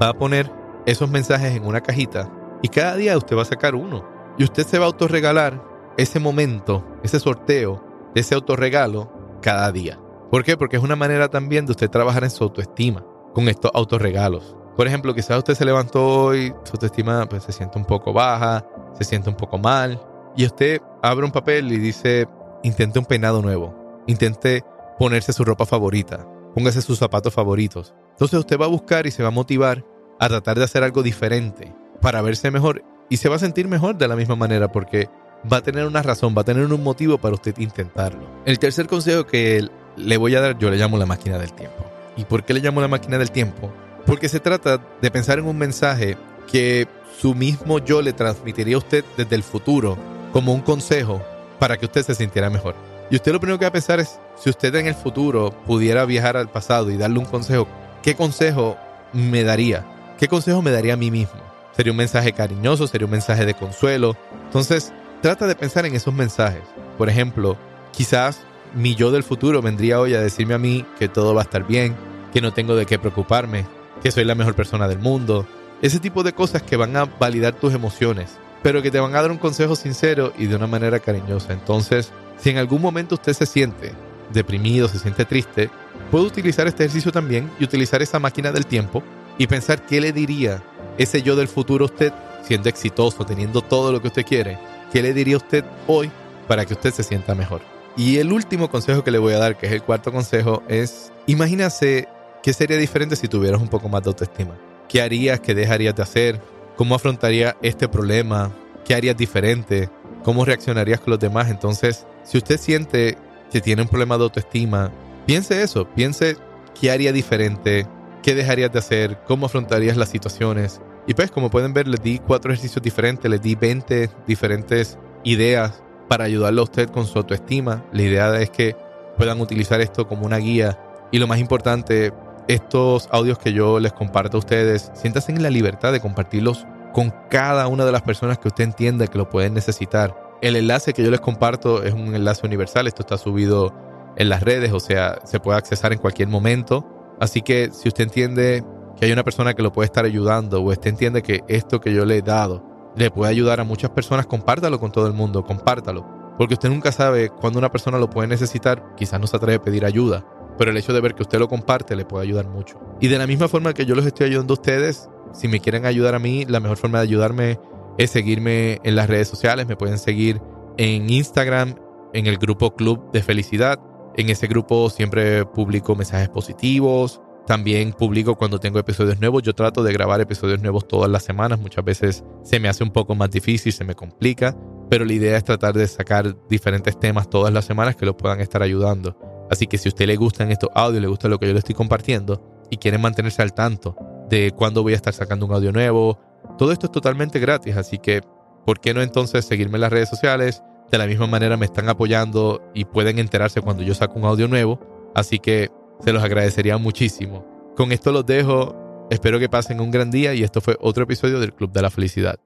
va 0.01 0.09
a 0.09 0.13
poner 0.13 0.51
esos 0.87 1.11
mensajes 1.11 1.55
en 1.55 1.63
una 1.63 1.81
cajita 1.81 2.31
y 2.63 2.69
cada 2.69 2.95
día 2.95 3.15
usted 3.17 3.37
va 3.37 3.43
a 3.43 3.45
sacar 3.45 3.75
uno. 3.75 4.03
Y 4.39 4.43
usted 4.43 4.65
se 4.65 4.79
va 4.79 4.85
a 4.85 4.87
autorregalar 4.87 5.61
ese 5.95 6.19
momento, 6.19 6.83
ese 7.03 7.19
sorteo 7.19 7.85
de 8.15 8.21
ese 8.21 8.34
autorregalo 8.34 9.12
cada 9.41 9.71
día. 9.71 9.99
¿Por 10.32 10.43
qué? 10.43 10.58
Porque 10.58 10.78
es 10.78 10.84
una 10.84 10.95
manera 10.95 11.30
también 11.30 11.65
de 11.65 11.73
usted 11.73 11.89
trabajar 11.89 12.23
en 12.23 12.32
su 12.32 12.43
autoestima 12.43 13.06
con 13.34 13.47
estos 13.47 13.69
autorregalos. 13.73 14.56
Por 14.75 14.88
ejemplo, 14.88 15.13
quizás 15.13 15.38
usted 15.38 15.54
se 15.54 15.65
levantó 15.65 16.25
hoy, 16.25 16.54
su 16.63 16.73
autoestima 16.73 17.28
pues, 17.30 17.43
se 17.43 17.51
siente 17.51 17.78
un 17.78 17.86
poco 17.86 18.12
baja, 18.12 18.65
se 18.97 19.04
siente 19.04 19.30
un 19.30 19.38
poco 19.38 19.58
mal, 19.58 20.01
y 20.36 20.45
usted 20.45 20.82
abre 21.01 21.25
un 21.25 21.32
papel 21.32 21.71
y 21.71 21.78
dice, 21.78 22.28
intente 22.63 22.99
un 22.99 23.06
peinado 23.06 23.41
nuevo, 23.41 24.04
intente 24.08 24.63
ponerse 24.97 25.32
su 25.32 25.45
ropa 25.45 25.65
favorita, 25.65 26.28
póngase 26.54 26.82
sus 26.82 26.99
zapatos 26.99 27.34
favoritos. 27.34 27.93
Entonces 28.12 28.39
usted 28.39 28.60
va 28.60 28.65
a 28.65 28.69
buscar 28.69 29.06
y 29.06 29.12
se 29.12 29.23
va 29.23 29.30
a 29.30 29.32
motivar 29.32 29.86
a 30.19 30.28
tratar 30.28 30.58
de 30.58 30.63
hacer 30.63 30.84
algo 30.84 31.04
diferente 31.04 31.73
para 32.01 32.21
verse 32.21 32.51
mejor 32.51 32.84
y 33.10 33.17
se 33.17 33.30
va 33.30 33.36
a 33.36 33.39
sentir 33.39 33.67
mejor 33.67 33.97
de 33.97 34.08
la 34.08 34.15
misma 34.15 34.36
manera 34.36 34.71
porque 34.71 35.10
va 35.51 35.58
a 35.58 35.62
tener 35.62 35.86
una 35.86 36.01
razón, 36.01 36.34
va 36.36 36.41
a 36.41 36.45
tener 36.45 36.65
un 36.65 36.84
motivo 36.84 37.17
para 37.17 37.36
usted 37.36 37.58
intentarlo. 37.58 38.25
El 38.45 38.60
tercer 38.60 38.88
consejo 38.88 39.25
que 39.25 39.67
le 39.95 40.17
voy 40.17 40.36
a 40.36 40.41
dar, 40.41 40.58
yo 40.58 40.69
le 40.69 40.77
llamo 40.77 40.97
la 40.97 41.05
máquina 41.05 41.38
del 41.38 41.53
tiempo. 41.53 41.86
¿Y 42.17 42.25
por 42.25 42.43
qué 42.43 42.53
le 42.53 42.62
llamo 42.62 42.81
la 42.81 42.88
máquina 42.88 43.17
del 43.17 43.31
tiempo? 43.31 43.71
Porque 44.05 44.29
se 44.29 44.39
trata 44.39 44.79
de 45.01 45.12
pensar 45.12 45.39
en 45.39 45.45
un 45.45 45.58
mensaje 45.58 46.17
que 46.51 46.88
su 47.19 47.34
mismo 47.34 47.79
yo 47.79 48.01
le 48.01 48.13
transmitiría 48.13 48.75
a 48.75 48.79
usted 48.79 49.03
desde 49.17 49.36
el 49.36 49.43
futuro 49.43 49.97
como 50.31 50.53
un 50.53 50.62
consejo 50.62 51.21
para 51.60 51.77
que 51.77 51.86
usted 51.86 52.03
se 52.03 52.15
sintiera 52.15 52.49
mejor. 52.49 52.75
Y 53.10 53.15
usted 53.15 53.31
lo 53.31 53.39
primero 53.39 53.60
que 53.60 53.65
va 53.65 53.69
a 53.69 53.73
pensar 53.73 53.99
es, 53.99 54.19
si 54.38 54.49
usted 54.49 54.73
en 54.75 54.88
el 54.88 54.95
futuro 54.95 55.51
pudiera 55.65 56.05
viajar 56.05 56.38
al 56.38 56.49
pasado 56.49 56.91
y 56.91 56.97
darle 56.97 57.19
un 57.19 57.25
consejo, 57.25 57.67
¿qué 58.01 58.15
consejo 58.15 58.77
me 59.13 59.43
daría? 59.43 59.86
¿Qué 60.17 60.27
consejo 60.27 60.62
me 60.62 60.71
daría 60.71 60.93
a 60.93 60.97
mí 60.97 61.12
mismo? 61.12 61.39
¿Sería 61.75 61.91
un 61.91 61.97
mensaje 61.97 62.34
cariñoso? 62.34 62.88
¿Sería 62.88 63.05
un 63.05 63.12
mensaje 63.12 63.45
de 63.45 63.53
consuelo? 63.53 64.15
Entonces, 64.45 64.93
trata 65.25 65.47
de 65.47 65.55
pensar 65.55 65.88
en 65.88 65.95
esos 65.95 66.13
mensajes. 66.13 66.61
Por 66.99 67.09
ejemplo, 67.09 67.57
quizás 67.91 68.41
mi 68.75 68.93
yo 68.93 69.09
del 69.09 69.23
futuro 69.23 69.59
vendría 69.59 69.99
hoy 69.99 70.13
a 70.13 70.21
decirme 70.21 70.53
a 70.53 70.59
mí 70.59 70.85
que 70.99 71.07
todo 71.07 71.33
va 71.33 71.41
a 71.41 71.45
estar 71.45 71.65
bien, 71.65 71.95
que 72.31 72.41
no 72.41 72.53
tengo 72.53 72.75
de 72.75 72.85
qué 72.85 72.99
preocuparme, 72.99 73.65
que 74.03 74.11
soy 74.11 74.23
la 74.23 74.35
mejor 74.35 74.53
persona 74.53 74.88
del 74.88 74.99
mundo. 74.99 75.47
Ese 75.81 75.99
tipo 75.99 76.21
de 76.21 76.33
cosas 76.33 76.61
que 76.61 76.77
van 76.77 76.95
a 76.95 77.05
validar 77.05 77.55
tus 77.55 77.73
emociones, 77.73 78.38
pero 78.61 78.83
que 78.83 78.91
te 78.91 78.99
van 78.99 79.15
a 79.15 79.21
dar 79.23 79.31
un 79.31 79.39
consejo 79.39 79.75
sincero 79.75 80.31
y 80.38 80.45
de 80.45 80.57
una 80.57 80.67
manera 80.67 80.99
cariñosa. 80.99 81.53
Entonces, 81.53 82.11
si 82.38 82.51
en 82.51 82.59
algún 82.59 82.83
momento 82.83 83.15
usted 83.15 83.33
se 83.33 83.47
siente 83.47 83.93
deprimido, 84.31 84.88
se 84.88 84.99
siente 84.99 85.25
triste, 85.25 85.71
puede 86.11 86.25
utilizar 86.25 86.67
este 86.67 86.83
ejercicio 86.83 87.11
también 87.11 87.49
y 87.59 87.63
utilizar 87.63 88.03
esa 88.03 88.19
máquina 88.19 88.51
del 88.51 88.67
tiempo 88.67 89.01
y 89.39 89.47
pensar 89.47 89.88
qué 89.88 89.99
le 89.99 90.11
diría 90.11 90.61
ese 90.99 91.23
yo 91.23 91.35
del 91.35 91.47
futuro 91.47 91.85
a 91.85 91.88
usted, 91.88 92.13
siendo 92.43 92.69
exitoso, 92.69 93.25
teniendo 93.25 93.63
todo 93.63 93.91
lo 93.91 94.03
que 94.03 94.09
usted 94.09 94.23
quiere, 94.23 94.59
qué 94.95 95.01
le 95.01 95.13
diría 95.13 95.36
usted 95.36 95.65
hoy 95.88 96.10
para 96.47 96.63
que 96.63 96.73
usted 96.73 96.93
se 96.93 97.03
sienta 97.03 97.36
mejor. 97.36 97.60
Y 97.97 98.15
el 98.19 98.31
último 98.31 98.69
consejo 98.69 99.03
que 99.03 99.12
le 99.12 99.17
voy 99.17 99.34
a 99.34 99.39
dar, 99.39 99.58
que 99.58 99.65
es 99.65 99.73
el 99.73 99.84
cuarto 99.84 100.10
consejo, 100.10 100.63
es 100.69 101.12
imagínase 101.27 102.08
qué 102.41 102.53
sería 102.53 102.77
diferente 102.77 103.17
si 103.17 103.27
tuvieras 103.27 103.62
un 103.62 103.67
poco 103.67 103.89
más 103.89 104.03
de 104.03 104.12
autoestima. 104.12 104.55
¿Qué 104.88 105.01
harías, 105.01 105.41
qué 105.41 105.53
dejarías 105.53 105.97
de 105.97 106.03
hacer? 106.03 106.41
¿Cómo 106.77 106.95
afrontarías 106.95 107.58
este 107.62 107.89
problema? 107.89 108.53
¿Qué 108.86 108.95
harías 108.95 109.17
diferente? 109.17 109.89
¿Cómo 110.23 110.45
reaccionarías 110.45 111.01
con 111.01 111.12
los 111.12 111.19
demás? 111.19 111.49
Entonces, 111.49 112.08
si 112.23 112.38
usted 112.38 112.58
siente 112.58 113.17
que 113.51 113.60
tiene 113.60 113.81
un 113.81 113.89
problema 113.89 114.17
de 114.17 114.23
autoestima, 114.23 114.93
piense 115.25 115.62
eso, 115.62 115.89
piense 115.93 116.38
qué 116.79 116.91
haría 116.91 117.12
diferente, 117.12 117.86
qué 118.23 118.34
dejarías 118.34 118.71
de 118.71 118.79
hacer, 118.79 119.19
cómo 119.27 119.47
afrontarías 119.47 119.97
las 119.97 120.08
situaciones. 120.08 120.79
Y 121.07 121.13
pues, 121.13 121.31
como 121.31 121.49
pueden 121.49 121.73
ver, 121.73 121.87
les 121.87 122.01
di 122.01 122.19
cuatro 122.19 122.51
ejercicios 122.51 122.81
diferentes, 122.81 123.29
les 123.29 123.41
di 123.41 123.55
20 123.55 124.09
diferentes 124.25 124.97
ideas 125.23 125.83
para 126.07 126.25
ayudarle 126.25 126.61
a 126.61 126.63
usted 126.63 126.89
con 126.89 127.05
su 127.05 127.17
autoestima. 127.19 127.83
La 127.91 128.01
idea 128.01 128.41
es 128.41 128.49
que 128.49 128.75
puedan 129.17 129.39
utilizar 129.39 129.81
esto 129.81 130.07
como 130.07 130.25
una 130.25 130.37
guía. 130.37 130.79
Y 131.11 131.19
lo 131.19 131.27
más 131.27 131.39
importante, 131.39 132.11
estos 132.47 133.07
audios 133.11 133.37
que 133.37 133.53
yo 133.53 133.79
les 133.79 133.93
comparto 133.93 134.37
a 134.37 134.39
ustedes, 134.39 134.91
siéntanse 134.93 135.31
en 135.31 135.43
la 135.43 135.49
libertad 135.49 135.91
de 135.91 135.99
compartirlos 135.99 136.65
con 136.93 137.13
cada 137.29 137.67
una 137.67 137.85
de 137.85 137.91
las 137.91 138.01
personas 138.01 138.37
que 138.39 138.47
usted 138.47 138.63
entienda 138.63 139.07
que 139.07 139.17
lo 139.17 139.29
pueden 139.29 139.53
necesitar. 139.53 140.15
El 140.41 140.55
enlace 140.55 140.93
que 140.93 141.03
yo 141.03 141.11
les 141.11 141.21
comparto 141.21 141.83
es 141.83 141.93
un 141.93 142.15
enlace 142.15 142.45
universal. 142.45 142.87
Esto 142.87 143.01
está 143.03 143.17
subido 143.17 143.73
en 144.17 144.29
las 144.29 144.41
redes, 144.41 144.71
o 144.71 144.79
sea, 144.79 145.19
se 145.25 145.39
puede 145.39 145.57
accesar 145.57 145.93
en 145.93 145.99
cualquier 145.99 146.29
momento. 146.29 146.87
Así 147.19 147.41
que 147.41 147.69
si 147.71 147.87
usted 147.87 148.05
entiende 148.05 148.63
que 148.97 149.05
hay 149.05 149.12
una 149.12 149.23
persona 149.23 149.53
que 149.53 149.62
lo 149.62 149.71
puede 149.71 149.86
estar 149.86 150.05
ayudando 150.05 150.62
o 150.62 150.71
usted 150.71 150.89
entiende 150.89 151.21
que 151.21 151.43
esto 151.47 151.81
que 151.81 151.93
yo 151.93 152.05
le 152.05 152.17
he 152.17 152.21
dado 152.21 152.63
le 152.95 153.12
puede 153.12 153.31
ayudar 153.31 153.60
a 153.60 153.63
muchas 153.63 153.91
personas, 153.91 154.25
compártalo 154.25 154.79
con 154.79 154.91
todo 154.91 155.08
el 155.08 155.13
mundo, 155.13 155.43
compártalo. 155.43 156.05
Porque 156.38 156.53
usted 156.53 156.69
nunca 156.69 156.91
sabe 156.91 157.29
cuándo 157.29 157.60
una 157.60 157.71
persona 157.71 157.97
lo 157.97 158.10
puede 158.10 158.27
necesitar, 158.27 158.95
quizás 158.95 159.19
no 159.19 159.27
se 159.27 159.38
atreve 159.38 159.55
a 159.55 159.62
pedir 159.62 159.86
ayuda, 159.86 160.25
pero 160.58 160.71
el 160.71 160.77
hecho 160.77 160.93
de 160.93 161.01
ver 161.01 161.15
que 161.15 161.23
usted 161.23 161.39
lo 161.39 161.47
comparte 161.47 161.95
le 161.95 162.05
puede 162.05 162.23
ayudar 162.23 162.47
mucho. 162.47 162.79
Y 162.99 163.08
de 163.08 163.17
la 163.17 163.27
misma 163.27 163.47
forma 163.47 163.73
que 163.73 163.86
yo 163.86 163.95
los 163.95 164.05
estoy 164.05 164.27
ayudando 164.27 164.53
a 164.53 164.55
ustedes, 164.55 165.10
si 165.34 165.47
me 165.47 165.60
quieren 165.60 165.86
ayudar 165.86 166.15
a 166.15 166.19
mí, 166.19 166.45
la 166.45 166.60
mejor 166.60 166.77
forma 166.77 166.99
de 166.99 167.03
ayudarme 167.03 167.60
es 167.97 168.12
seguirme 168.12 168.79
en 168.84 168.95
las 168.95 169.08
redes 169.08 169.27
sociales, 169.27 169.67
me 169.67 169.75
pueden 169.75 169.97
seguir 169.97 170.41
en 170.77 171.10
Instagram 171.10 171.75
en 172.13 172.27
el 172.27 172.38
grupo 172.38 172.75
Club 172.75 173.12
de 173.12 173.21
Felicidad. 173.21 173.79
En 174.17 174.29
ese 174.29 174.47
grupo 174.47 174.89
siempre 174.89 175.45
publico 175.45 175.95
mensajes 175.95 176.29
positivos, 176.29 177.21
también 177.45 177.93
publico 177.93 178.36
cuando 178.36 178.60
tengo 178.60 178.79
episodios 178.79 179.19
nuevos. 179.19 179.43
Yo 179.43 179.53
trato 179.53 179.84
de 179.84 179.93
grabar 179.93 180.21
episodios 180.21 180.62
nuevos 180.62 180.88
todas 180.88 181.10
las 181.10 181.23
semanas. 181.23 181.60
Muchas 181.60 181.86
veces 181.86 182.23
se 182.43 182.60
me 182.60 182.67
hace 182.67 182.84
un 182.84 182.91
poco 182.91 183.15
más 183.15 183.29
difícil, 183.31 183.71
se 183.71 183.84
me 183.84 183.95
complica. 183.95 184.55
Pero 184.89 185.05
la 185.05 185.13
idea 185.13 185.38
es 185.38 185.43
tratar 185.43 185.73
de 185.73 185.88
sacar 185.88 186.36
diferentes 186.47 186.99
temas 186.99 187.29
todas 187.29 187.53
las 187.53 187.65
semanas 187.65 187.95
que 187.95 188.05
lo 188.05 188.17
puedan 188.17 188.39
estar 188.41 188.62
ayudando. 188.62 189.17
Así 189.49 189.67
que 189.67 189.77
si 189.77 189.89
a 189.89 189.91
usted 189.91 190.08
le 190.08 190.15
gustan 190.15 190.51
estos 190.51 190.69
audios, 190.73 191.01
le 191.01 191.08
gusta 191.08 191.27
lo 191.27 191.39
que 191.39 191.47
yo 191.47 191.53
le 191.53 191.60
estoy 191.60 191.75
compartiendo 191.75 192.65
y 192.69 192.77
quieren 192.77 193.01
mantenerse 193.01 193.41
al 193.41 193.53
tanto 193.53 193.95
de 194.29 194.51
cuándo 194.51 194.81
voy 194.81 194.93
a 194.93 194.95
estar 194.95 195.13
sacando 195.13 195.45
un 195.45 195.53
audio 195.53 195.71
nuevo, 195.71 196.19
todo 196.58 196.71
esto 196.71 196.88
es 196.88 196.91
totalmente 196.91 197.39
gratis. 197.39 197.77
Así 197.77 197.99
que, 197.99 198.21
¿por 198.65 198.79
qué 198.79 198.93
no 198.93 199.01
entonces 199.01 199.45
seguirme 199.45 199.75
en 199.75 199.81
las 199.81 199.91
redes 199.91 200.10
sociales? 200.10 200.63
De 200.91 200.97
la 200.97 201.08
misma 201.08 201.27
manera 201.27 201.58
me 201.58 201.65
están 201.65 201.89
apoyando 201.89 202.62
y 202.73 202.86
pueden 202.86 203.19
enterarse 203.19 203.62
cuando 203.62 203.84
yo 203.84 203.93
saco 203.93 204.19
un 204.19 204.25
audio 204.25 204.47
nuevo. 204.47 204.79
Así 205.13 205.39
que 205.39 205.69
se 206.03 206.13
los 206.13 206.23
agradecería 206.23 206.77
muchísimo. 206.77 207.73
Con 207.75 207.91
esto 207.91 208.12
los 208.12 208.25
dejo. 208.25 208.75
Espero 209.10 209.39
que 209.39 209.49
pasen 209.49 209.79
un 209.81 209.91
gran 209.91 210.10
día 210.10 210.34
y 210.34 210.43
esto 210.43 210.62
fue 210.62 210.77
otro 210.79 211.03
episodio 211.03 211.39
del 211.39 211.53
Club 211.53 211.71
de 211.71 211.81
la 211.81 211.89
Felicidad. 211.89 212.39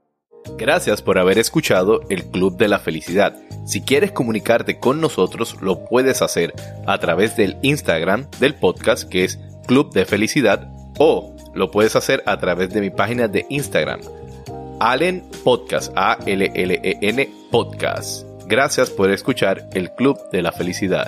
Gracias 0.58 1.02
por 1.02 1.18
haber 1.18 1.38
escuchado 1.38 2.02
el 2.10 2.26
Club 2.26 2.58
de 2.58 2.68
la 2.68 2.80
Felicidad. 2.80 3.36
Si 3.66 3.82
quieres 3.82 4.12
comunicarte 4.12 4.80
con 4.80 5.00
nosotros, 5.00 5.58
lo 5.62 5.86
puedes 5.86 6.22
hacer 6.22 6.54
a 6.86 6.98
través 6.98 7.36
del 7.36 7.58
Instagram 7.62 8.28
del 8.40 8.56
podcast 8.56 9.08
que 9.10 9.24
es 9.24 9.40
Club 9.68 9.92
de 9.94 10.06
Felicidad 10.06 10.72
o 10.98 11.36
lo 11.54 11.72
puedes 11.72 11.96
hacer 11.96 12.24
a 12.26 12.38
través 12.38 12.72
de 12.72 12.82
mi 12.82 12.90
página 12.90 13.28
de 13.28 13.46
Instagram, 13.50 14.02
Allen 14.80 15.24
Podcast, 15.44 15.92
A-L-L-E-N 15.96 17.30
Podcast. 17.52 18.26
Gracias 18.48 18.90
por 18.90 19.12
escuchar 19.12 19.70
el 19.74 19.92
Club 19.92 20.18
de 20.32 20.42
la 20.42 20.52
Felicidad. 20.52 21.08